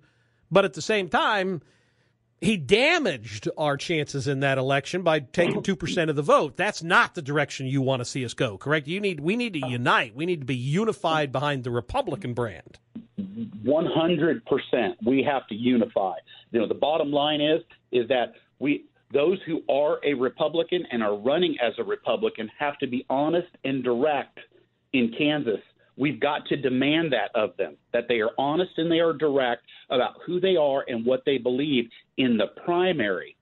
but 0.50 0.64
at 0.64 0.74
the 0.74 0.82
same 0.82 1.08
time, 1.08 1.62
he 2.40 2.56
damaged 2.56 3.48
our 3.58 3.76
chances 3.76 4.26
in 4.26 4.40
that 4.40 4.56
election 4.56 5.02
by 5.02 5.20
taking 5.20 5.62
two 5.62 5.76
percent 5.76 6.08
of 6.08 6.16
the 6.16 6.22
vote. 6.22 6.56
That's 6.56 6.82
not 6.82 7.14
the 7.14 7.20
direction 7.22 7.66
you 7.66 7.82
want 7.82 8.00
to 8.00 8.04
see 8.06 8.24
us 8.24 8.32
go. 8.34 8.56
Correct? 8.56 8.88
You 8.88 8.98
need 9.00 9.20
we 9.20 9.36
need 9.36 9.52
to 9.52 9.68
unite. 9.68 10.16
We 10.16 10.24
need 10.26 10.40
to 10.40 10.46
be 10.46 10.56
unified 10.56 11.32
behind 11.32 11.64
the 11.64 11.70
Republican 11.70 12.32
brand. 12.34 12.78
100% 13.66 14.94
we 15.04 15.22
have 15.22 15.46
to 15.48 15.54
unify. 15.54 16.14
You 16.52 16.60
know, 16.60 16.68
the 16.68 16.74
bottom 16.74 17.10
line 17.10 17.40
is 17.40 17.60
is 17.92 18.08
that 18.08 18.32
we 18.58 18.84
those 19.12 19.38
who 19.44 19.62
are 19.68 19.98
a 20.04 20.14
Republican 20.14 20.84
and 20.92 21.02
are 21.02 21.16
running 21.16 21.56
as 21.60 21.72
a 21.78 21.84
Republican 21.84 22.48
have 22.58 22.78
to 22.78 22.86
be 22.86 23.04
honest 23.10 23.48
and 23.64 23.82
direct 23.82 24.38
in 24.92 25.12
Kansas. 25.16 25.60
We've 25.96 26.20
got 26.20 26.46
to 26.46 26.56
demand 26.56 27.12
that 27.12 27.30
of 27.34 27.56
them, 27.56 27.76
that 27.92 28.04
they 28.08 28.20
are 28.20 28.30
honest 28.38 28.70
and 28.76 28.90
they 28.90 29.00
are 29.00 29.12
direct 29.12 29.62
about 29.90 30.14
who 30.24 30.40
they 30.40 30.56
are 30.56 30.84
and 30.86 31.04
what 31.04 31.22
they 31.26 31.38
believe 31.38 31.88
in 32.16 32.36
the 32.36 32.46
primary 32.64 33.36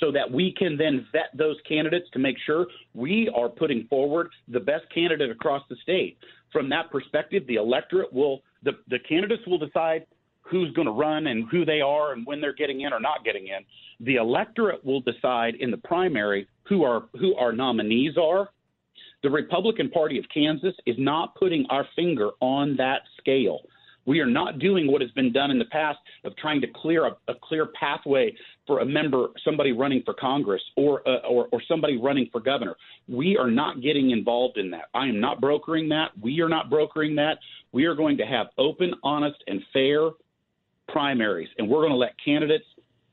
so 0.00 0.10
that 0.10 0.30
we 0.30 0.54
can 0.56 0.76
then 0.76 1.06
vet 1.12 1.30
those 1.36 1.56
candidates 1.68 2.06
to 2.12 2.18
make 2.18 2.36
sure 2.46 2.66
we 2.94 3.30
are 3.36 3.48
putting 3.48 3.86
forward 3.88 4.30
the 4.48 4.60
best 4.60 4.84
candidate 4.94 5.30
across 5.30 5.62
the 5.68 5.76
state. 5.82 6.16
From 6.52 6.70
that 6.70 6.90
perspective, 6.90 7.46
the 7.46 7.56
electorate 7.56 8.12
will 8.12 8.40
the, 8.62 8.72
the 8.88 8.98
candidates 8.98 9.42
will 9.46 9.58
decide 9.58 10.06
who's 10.42 10.72
going 10.72 10.86
to 10.86 10.92
run 10.92 11.28
and 11.28 11.48
who 11.50 11.64
they 11.64 11.80
are 11.80 12.12
and 12.12 12.26
when 12.26 12.40
they're 12.40 12.54
getting 12.54 12.82
in 12.82 12.92
or 12.92 13.00
not 13.00 13.24
getting 13.24 13.48
in. 13.48 13.64
The 14.04 14.16
electorate 14.16 14.84
will 14.84 15.00
decide 15.00 15.54
in 15.56 15.70
the 15.70 15.76
primary 15.78 16.48
who 16.64 16.84
our 16.84 17.08
who 17.18 17.34
our 17.36 17.52
nominees 17.52 18.16
are. 18.16 18.50
The 19.22 19.30
Republican 19.30 19.90
Party 19.90 20.18
of 20.18 20.24
Kansas 20.32 20.74
is 20.86 20.96
not 20.98 21.34
putting 21.34 21.66
our 21.68 21.86
finger 21.94 22.30
on 22.40 22.76
that 22.76 23.02
scale. 23.18 23.60
We 24.06 24.20
are 24.20 24.26
not 24.26 24.58
doing 24.58 24.90
what 24.90 25.02
has 25.02 25.10
been 25.10 25.30
done 25.30 25.50
in 25.50 25.58
the 25.58 25.66
past 25.66 25.98
of 26.24 26.34
trying 26.36 26.62
to 26.62 26.66
clear 26.74 27.06
a, 27.06 27.10
a 27.28 27.34
clear 27.42 27.68
pathway 27.78 28.34
for 28.70 28.82
a 28.82 28.86
member, 28.86 29.30
somebody 29.44 29.72
running 29.72 30.00
for 30.04 30.14
Congress 30.14 30.62
or, 30.76 31.02
uh, 31.08 31.26
or 31.28 31.48
or 31.50 31.60
somebody 31.66 31.96
running 31.96 32.28
for 32.30 32.40
governor. 32.40 32.76
We 33.08 33.36
are 33.36 33.50
not 33.50 33.82
getting 33.82 34.12
involved 34.12 34.58
in 34.58 34.70
that. 34.70 34.84
I 34.94 35.08
am 35.08 35.18
not 35.18 35.40
brokering 35.40 35.88
that. 35.88 36.10
We 36.22 36.40
are 36.40 36.48
not 36.48 36.70
brokering 36.70 37.16
that. 37.16 37.38
We 37.72 37.86
are 37.86 37.96
going 37.96 38.16
to 38.18 38.24
have 38.24 38.46
open, 38.58 38.94
honest, 39.02 39.42
and 39.48 39.60
fair 39.72 40.10
primaries, 40.88 41.48
and 41.58 41.68
we're 41.68 41.80
going 41.80 41.90
to 41.90 41.96
let 41.96 42.12
candidates 42.24 42.64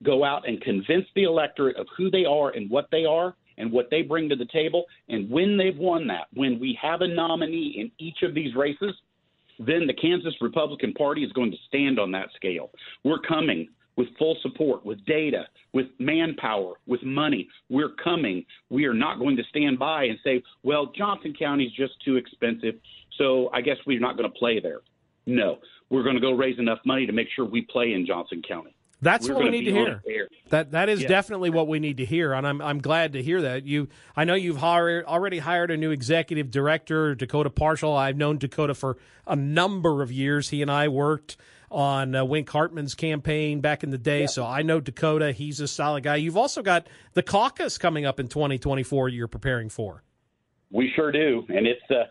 go 0.04 0.24
out 0.24 0.48
and 0.48 0.62
convince 0.62 1.06
the 1.16 1.24
electorate 1.24 1.76
of 1.78 1.88
who 1.98 2.12
they 2.12 2.24
are 2.24 2.52
and 2.52 2.70
what 2.70 2.88
they 2.92 3.06
are 3.06 3.36
and 3.58 3.72
what 3.72 3.90
they 3.90 4.04
bring 4.04 4.30
to 4.30 4.36
the 4.36 4.46
table. 4.46 4.86
And 5.10 5.28
when 5.28 5.58
they've 5.58 5.76
won 5.76 6.06
that, 6.06 6.28
when 6.36 6.60
we 6.60 6.78
have 6.80 7.02
a 7.02 7.08
nominee 7.08 7.78
in 7.80 7.92
each 7.98 8.22
of 8.22 8.36
these 8.36 8.54
races, 8.54 8.94
then 9.58 9.88
the 9.88 9.94
Kansas 9.94 10.36
Republican 10.40 10.94
Party 10.94 11.24
is 11.24 11.32
going 11.32 11.50
to 11.50 11.58
stand 11.68 11.98
on 11.98 12.12
that 12.12 12.28
scale. 12.36 12.70
We're 13.04 13.22
coming 13.28 13.70
with 13.98 14.08
full 14.18 14.38
support, 14.42 14.86
with 14.86 15.04
data, 15.06 15.46
with 15.74 15.88
manpower, 16.00 16.76
with 16.86 17.04
money. 17.04 17.48
We're 17.70 17.94
coming. 18.02 18.46
We 18.70 18.86
are 18.86 18.94
not 18.94 19.20
going 19.20 19.36
to 19.38 19.44
stand 19.50 19.80
by 19.80 20.06
and 20.06 20.18
say, 20.24 20.44
well, 20.64 20.92
Johnson 20.96 21.34
County 21.38 21.66
is 21.66 21.74
just 21.74 21.94
too 22.06 22.16
expensive, 22.16 22.76
so 23.18 23.50
I 23.54 23.62
guess 23.62 23.78
we're 23.86 24.00
not 24.00 24.16
going 24.16 24.32
to 24.32 24.38
play 24.38 24.60
there. 24.60 24.80
No, 25.26 25.58
we're 25.90 26.04
going 26.04 26.16
to 26.16 26.22
go 26.22 26.32
raise 26.32 26.60
enough 26.60 26.80
money 26.86 27.06
to 27.06 27.12
make 27.12 27.28
sure 27.36 27.44
we 27.44 27.64
play 27.64 27.94
in 27.94 28.06
Johnson 28.06 28.42
County. 28.48 28.76
That's 29.00 29.28
We're 29.30 29.36
what 29.36 29.44
we 29.44 29.50
need 29.52 29.66
to 29.66 29.72
hear. 29.72 30.28
That 30.50 30.72
that 30.72 30.90
is 30.90 31.04
Yeah. 31.04 31.08
definitely 31.08 31.52
what 31.52 31.68
we 31.68 31.78
need 31.78 31.98
to 31.98 32.06
hear, 32.06 32.34
and 32.34 32.48
I'm 32.48 32.60
I'm 32.64 32.80
glad 32.80 33.14
to 33.14 33.22
hear 33.22 33.44
that. 33.44 33.64
You, 33.64 33.90
I 34.16 34.24
know 34.24 34.34
you've 34.34 34.58
hired, 34.58 35.06
already 35.06 35.38
hired 35.38 35.70
a 35.70 35.78
new 35.78 35.92
executive 35.92 36.50
director, 36.50 37.14
Dakota 37.14 37.52
Partial. 37.52 37.96
I've 37.96 38.18
known 38.18 38.40
Dakota 38.40 38.74
for 38.74 38.98
a 39.28 39.36
number 39.36 40.02
of 40.02 40.12
years. 40.12 40.50
He 40.50 40.64
and 40.64 40.72
I 40.72 40.88
worked 40.88 41.38
on 41.70 42.16
uh, 42.16 42.26
Wink 42.26 42.50
Hartman's 42.50 42.96
campaign 42.96 43.62
back 43.62 43.84
in 43.84 43.90
the 43.90 43.98
day, 43.98 44.28
so 44.28 44.46
I 44.46 44.62
know 44.62 44.80
Dakota. 44.80 45.32
He's 45.32 45.60
a 45.60 45.68
solid 45.68 46.04
guy. 46.04 46.16
You've 46.16 46.38
also 46.38 46.62
got 46.62 46.88
the 47.14 47.24
caucus 47.24 47.78
coming 47.78 48.06
up 48.06 48.20
in 48.20 48.28
2024. 48.28 49.10
You're 49.10 49.28
preparing 49.28 49.70
for. 49.70 50.04
We 50.72 50.92
sure 50.96 51.12
do, 51.12 51.44
and 51.50 51.68
it's. 51.68 51.82
Uh, 51.90 52.06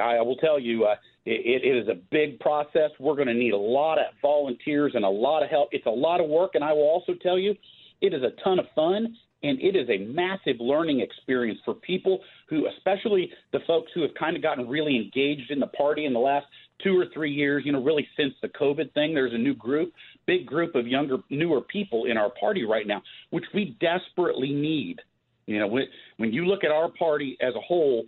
I 0.00 0.20
will 0.22 0.36
tell 0.36 0.60
you, 0.60 0.84
uh, 0.84 0.94
it, 1.24 1.62
it 1.62 1.76
is 1.76 1.88
a 1.88 1.94
big 2.10 2.38
process. 2.40 2.90
We're 3.00 3.16
going 3.16 3.28
to 3.28 3.34
need 3.34 3.52
a 3.52 3.58
lot 3.58 3.98
of 3.98 4.06
volunteers 4.22 4.92
and 4.94 5.04
a 5.04 5.08
lot 5.08 5.42
of 5.42 5.50
help. 5.50 5.70
It's 5.72 5.86
a 5.86 5.90
lot 5.90 6.20
of 6.20 6.28
work, 6.28 6.52
and 6.54 6.62
I 6.62 6.72
will 6.72 6.88
also 6.88 7.14
tell 7.20 7.38
you, 7.38 7.54
it 8.00 8.14
is 8.14 8.22
a 8.22 8.30
ton 8.44 8.58
of 8.58 8.66
fun, 8.74 9.16
and 9.42 9.60
it 9.60 9.76
is 9.76 9.88
a 9.88 9.98
massive 10.06 10.56
learning 10.60 11.00
experience 11.00 11.58
for 11.64 11.74
people 11.74 12.20
who, 12.48 12.66
especially 12.76 13.30
the 13.52 13.60
folks 13.66 13.90
who 13.94 14.02
have 14.02 14.14
kind 14.18 14.36
of 14.36 14.42
gotten 14.42 14.68
really 14.68 14.96
engaged 14.96 15.50
in 15.50 15.58
the 15.58 15.66
party 15.68 16.04
in 16.04 16.12
the 16.12 16.18
last 16.18 16.46
two 16.82 16.98
or 16.98 17.06
three 17.12 17.32
years. 17.32 17.64
You 17.64 17.72
know, 17.72 17.82
really 17.82 18.06
since 18.16 18.34
the 18.42 18.48
COVID 18.48 18.92
thing, 18.94 19.14
there's 19.14 19.34
a 19.34 19.38
new 19.38 19.54
group, 19.54 19.92
big 20.26 20.46
group 20.46 20.74
of 20.74 20.86
younger, 20.86 21.18
newer 21.30 21.60
people 21.60 22.04
in 22.06 22.16
our 22.16 22.30
party 22.38 22.64
right 22.64 22.86
now, 22.86 23.02
which 23.30 23.44
we 23.54 23.76
desperately 23.80 24.52
need. 24.52 25.00
You 25.46 25.60
know, 25.60 25.68
when, 25.68 26.32
you 26.32 26.44
look 26.44 26.64
at 26.64 26.72
our 26.72 26.88
party 26.88 27.38
as 27.40 27.54
a 27.54 27.60
whole, 27.60 28.04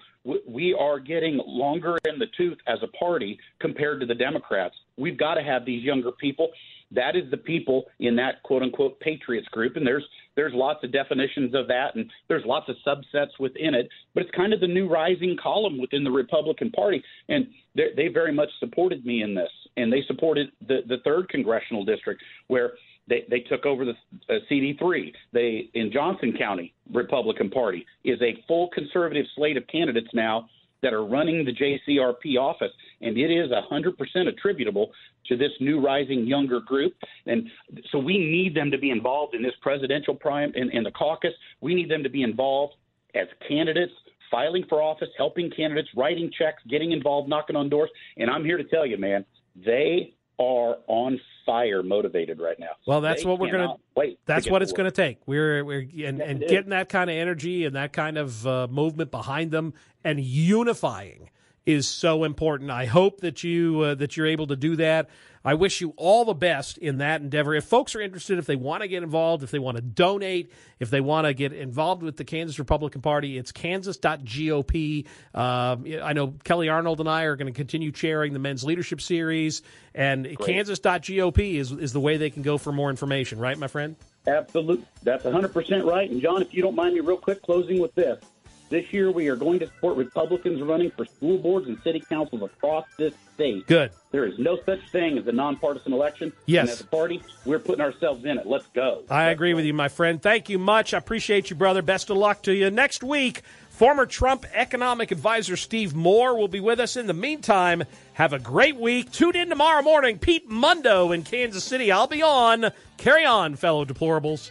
we 0.47 0.75
are 0.75 0.99
getting 0.99 1.41
longer 1.47 1.97
in 2.05 2.19
the 2.19 2.27
tooth 2.37 2.59
as 2.67 2.79
a 2.83 2.89
party 2.89 3.39
compared 3.61 4.01
to 4.01 4.07
the 4.07 4.15
Democrats. 4.15 4.75
We've 4.97 5.17
got 5.17 5.35
to 5.35 5.43
have 5.43 5.65
these 5.65 5.85
younger 5.85 6.11
people. 6.11 6.49
That 6.91 7.15
is 7.15 7.31
the 7.31 7.37
people 7.37 7.85
in 8.01 8.17
that 8.17 8.43
quote 8.43 8.63
unquote 8.63 8.99
patriots 8.99 9.47
group, 9.49 9.77
and 9.77 9.87
there's 9.87 10.05
there's 10.39 10.55
lots 10.55 10.85
of 10.85 10.93
definitions 10.93 11.53
of 11.53 11.67
that, 11.67 11.97
and 11.97 12.09
there's 12.29 12.45
lots 12.47 12.69
of 12.69 12.77
subsets 12.87 13.41
within 13.41 13.75
it. 13.75 13.89
But 14.15 14.23
it's 14.23 14.31
kind 14.37 14.53
of 14.53 14.61
the 14.61 14.69
new 14.69 14.89
rising 14.89 15.37
column 15.43 15.81
within 15.81 16.05
the 16.05 16.13
Republican 16.13 16.71
Party, 16.71 17.03
and 17.29 17.49
they 17.75 18.07
very 18.07 18.33
much 18.33 18.49
supported 18.61 19.05
me 19.05 19.23
in 19.25 19.35
this, 19.35 19.51
and 19.77 19.93
they 19.93 20.05
supported 20.07 20.53
the 20.69 20.83
the 20.87 20.99
third 21.05 21.29
congressional 21.29 21.85
district 21.85 22.23
where 22.47 22.75
they, 23.09 23.25
they 23.29 23.41
took 23.41 23.67
over 23.67 23.85
the 23.85 23.95
uh, 24.31 24.39
CD3. 24.49 25.13
They 25.33 25.71
in 25.75 25.91
Johnson 25.93 26.33
County 26.39 26.73
Republican 26.95 27.51
Party 27.51 27.85
is 28.05 28.23
a 28.23 28.41
full 28.47 28.69
conservative 28.73 29.27
slate 29.35 29.57
of 29.57 29.67
candidates 29.67 30.11
now 30.15 30.49
that 30.83 30.93
are 30.93 31.05
running 31.05 31.45
the 31.45 31.53
JCRP 31.53 32.39
office, 32.39 32.71
and 33.01 33.17
it 33.17 33.31
is 33.31 33.51
100% 33.51 34.29
attributable 34.29 34.91
to 35.27 35.37
this 35.37 35.51
new 35.61 35.81
rising 35.81 36.27
younger 36.27 36.61
group. 36.61 36.95
And 37.27 37.49
so 37.91 37.99
we 37.99 38.19
need 38.19 38.55
them 38.55 38.71
to 38.71 38.79
be 38.79 38.91
involved 38.91 39.35
in 39.35 39.43
this 39.43 39.53
presidential 39.63 40.15
prime 40.15 40.53
in, 40.55 40.71
in 40.71 40.83
the 40.83 40.91
caucus. 40.91 41.33
We 41.61 41.75
need 41.75 41.91
them 41.91 42.03
to 42.03 42.09
be 42.09 42.23
involved 42.23 42.75
as 43.15 43.29
candidates. 43.47 43.93
Filing 44.31 44.65
for 44.69 44.83
office, 44.83 45.09
helping 45.17 45.51
candidates, 45.51 45.89
writing 45.97 46.31
checks, 46.37 46.63
getting 46.69 46.93
involved, 46.93 47.31
knocking 47.31 47.57
on 47.57 47.71
doors. 47.71 47.89
And 48.19 48.29
I'm 48.29 48.45
here 48.45 48.59
to 48.59 48.65
tell 48.65 48.85
you, 48.85 48.99
man, 48.99 49.25
they 49.65 50.13
are 50.39 50.77
on 50.87 51.19
fire 51.47 51.83
motivated 51.83 52.39
right 52.39 52.59
now. 52.61 52.73
Well, 52.87 53.01
that's 53.01 53.23
They 53.23 53.29
what 53.29 53.41
we're 53.41 53.51
going 53.51 53.67
to. 53.69 53.75
wait. 53.97 54.21
That's 54.27 54.49
what 54.51 54.61
it's 54.61 54.73
going 54.73 54.85
to 54.85 54.95
take. 54.95 55.19
We're 55.27 55.65
we're 55.65 55.81
and, 56.05 56.21
and 56.21 56.43
it 56.43 56.45
is. 56.45 56.51
getting 56.51 56.71
that 56.71 56.91
kind 56.91 57.09
of 57.09 57.17
energy 57.17 57.65
and 57.65 57.75
that 57.75 57.95
kind 57.95 58.19
of 58.19 58.47
uh, 58.47 58.69
movement 58.71 59.11
behind 59.11 59.51
them 59.51 59.73
and 60.05 60.21
unifying 60.21 61.31
is 61.69 61.87
so 61.87 62.25
important. 62.25 62.71
I 62.71 62.87
hope 62.87 63.21
that 63.21 63.45
you 63.45 63.81
uh, 63.83 63.95
that 63.97 64.17
you're 64.17 64.27
able 64.27 64.47
to 64.47 64.57
do 64.57 64.77
that. 64.77 65.11
I 65.45 65.53
wish 65.55 65.83
you 65.83 65.93
all 65.97 66.25
the 66.25 66.35
best 66.35 66.79
in 66.79 66.99
that 66.99 67.21
endeavor. 67.21 67.55
If 67.55 67.65
folks 67.65 67.95
are 67.95 68.01
interested, 68.01 68.39
if 68.39 68.47
they 68.47 68.57
want 68.57 68.83
to 68.83 68.89
get 68.89 69.03
involved, 69.03 69.43
if 69.43 69.51
they 69.51 69.59
want 69.59 69.77
to 69.77 69.83
donate, 69.83 70.51
if 70.81 70.89
they 70.91 71.03
want 71.03 71.27
to 71.27 71.35
get 71.35 71.53
involved 71.53 72.03
with 72.03 72.17
the 72.17 72.25
Kansas 72.25 72.59
Republican 72.59 73.03
Party, 73.03 73.37
it's 73.37 73.53
kansas.gop. 73.53 75.07
Um, 75.35 75.85
I 76.03 76.13
know 76.15 76.35
Kelly 76.43 76.71
Arnold 76.71 77.01
and 77.01 77.09
I 77.09 77.25
are 77.25 77.37
going 77.37 77.53
to 77.53 77.57
continue 77.57 77.93
chairing 77.93 78.33
the 78.33 78.39
men's 78.39 78.65
leadership 78.65 79.01
series, 79.01 79.61
and 79.95 80.27
kansas.gop 80.39 81.59
is, 81.59 81.71
is 81.71 81.93
the 81.93 82.01
way 82.01 82.17
they 82.17 82.31
can 82.31 82.43
go 82.43 82.57
for 82.57 82.73
more 82.73 82.89
information, 82.89 83.39
right, 83.39 83.59
my 83.59 83.69
friend? 83.69 83.95
Absolutely. 84.27 84.87
That's 85.03 85.25
100% 85.25 85.85
right. 85.85 86.11
And, 86.11 86.21
John, 86.21 86.43
if 86.43 86.53
you 86.53 86.63
don't 86.63 86.75
mind 86.75 86.95
me 86.95 87.01
real 87.01 87.17
quick 87.19 87.43
closing 87.43 87.79
with 87.79 87.95
this. 87.95 88.23
This 88.71 88.93
year, 88.93 89.11
we 89.11 89.29
are 89.29 89.37
going 89.37 89.59
to 89.61 89.67
support 89.67 89.97
Republicans 89.97 90.61
running 90.61 90.91
for 90.91 91.07
school 91.07 91.39
boards 91.39 91.69
and 91.69 91.81
city 91.83 92.01
councils 92.01 92.43
across 92.43 92.85
this 92.99 93.15
state. 93.35 93.67
Good. 93.67 93.93
There 94.11 94.27
is 94.27 94.39
no 94.39 94.59
such 94.67 94.81
thing 94.91 95.17
as 95.17 95.27
a 95.27 95.33
nonpartisan 95.33 95.93
election. 95.95 96.33
Yes. 96.45 96.63
And 96.63 96.71
as 96.71 96.81
a 96.83 96.87
party, 96.87 97.23
we're 97.47 97.61
putting 97.61 97.81
ourselves 97.81 98.25
in 98.27 98.37
it. 98.37 98.47
Let's 98.47 98.67
go. 98.75 99.05
I 99.09 99.31
agree 99.31 99.55
with 99.55 99.65
you, 99.65 99.73
my 99.73 99.89
friend. 99.89 100.21
Thank 100.21 100.51
you 100.51 100.59
much. 100.59 100.93
I 100.93 100.99
appreciate 100.99 101.49
you, 101.49 101.57
brother. 101.57 101.81
Best 101.81 102.11
of 102.11 102.19
luck 102.19 102.43
to 102.43 102.55
you. 102.55 102.71
Next 102.71 103.03
week, 103.03 103.41
former 103.71 104.05
Trump 104.05 104.45
economic 104.53 105.13
advisor 105.13 105.57
Steve 105.57 105.95
Moore 105.95 106.37
will 106.37 106.49
be 106.49 106.61
with 106.61 106.79
us. 106.79 106.97
In 106.97 107.07
the 107.07 107.15
meantime, 107.15 107.85
have 108.15 108.35
a 108.35 108.39
great 108.39 108.77
week. 108.77 109.11
Tune 109.13 109.37
in 109.37 109.49
tomorrow 109.49 109.81
morning. 109.83 110.19
Pete 110.19 110.49
Mundo 110.49 111.13
in 111.13 111.23
Kansas 111.23 111.65
City. 111.65 111.91
I'll 111.91 112.07
be 112.07 112.23
on. 112.23 112.71
Carry 112.99 113.25
on, 113.25 113.57
fellow 113.57 113.87
deplorables. 113.87 114.51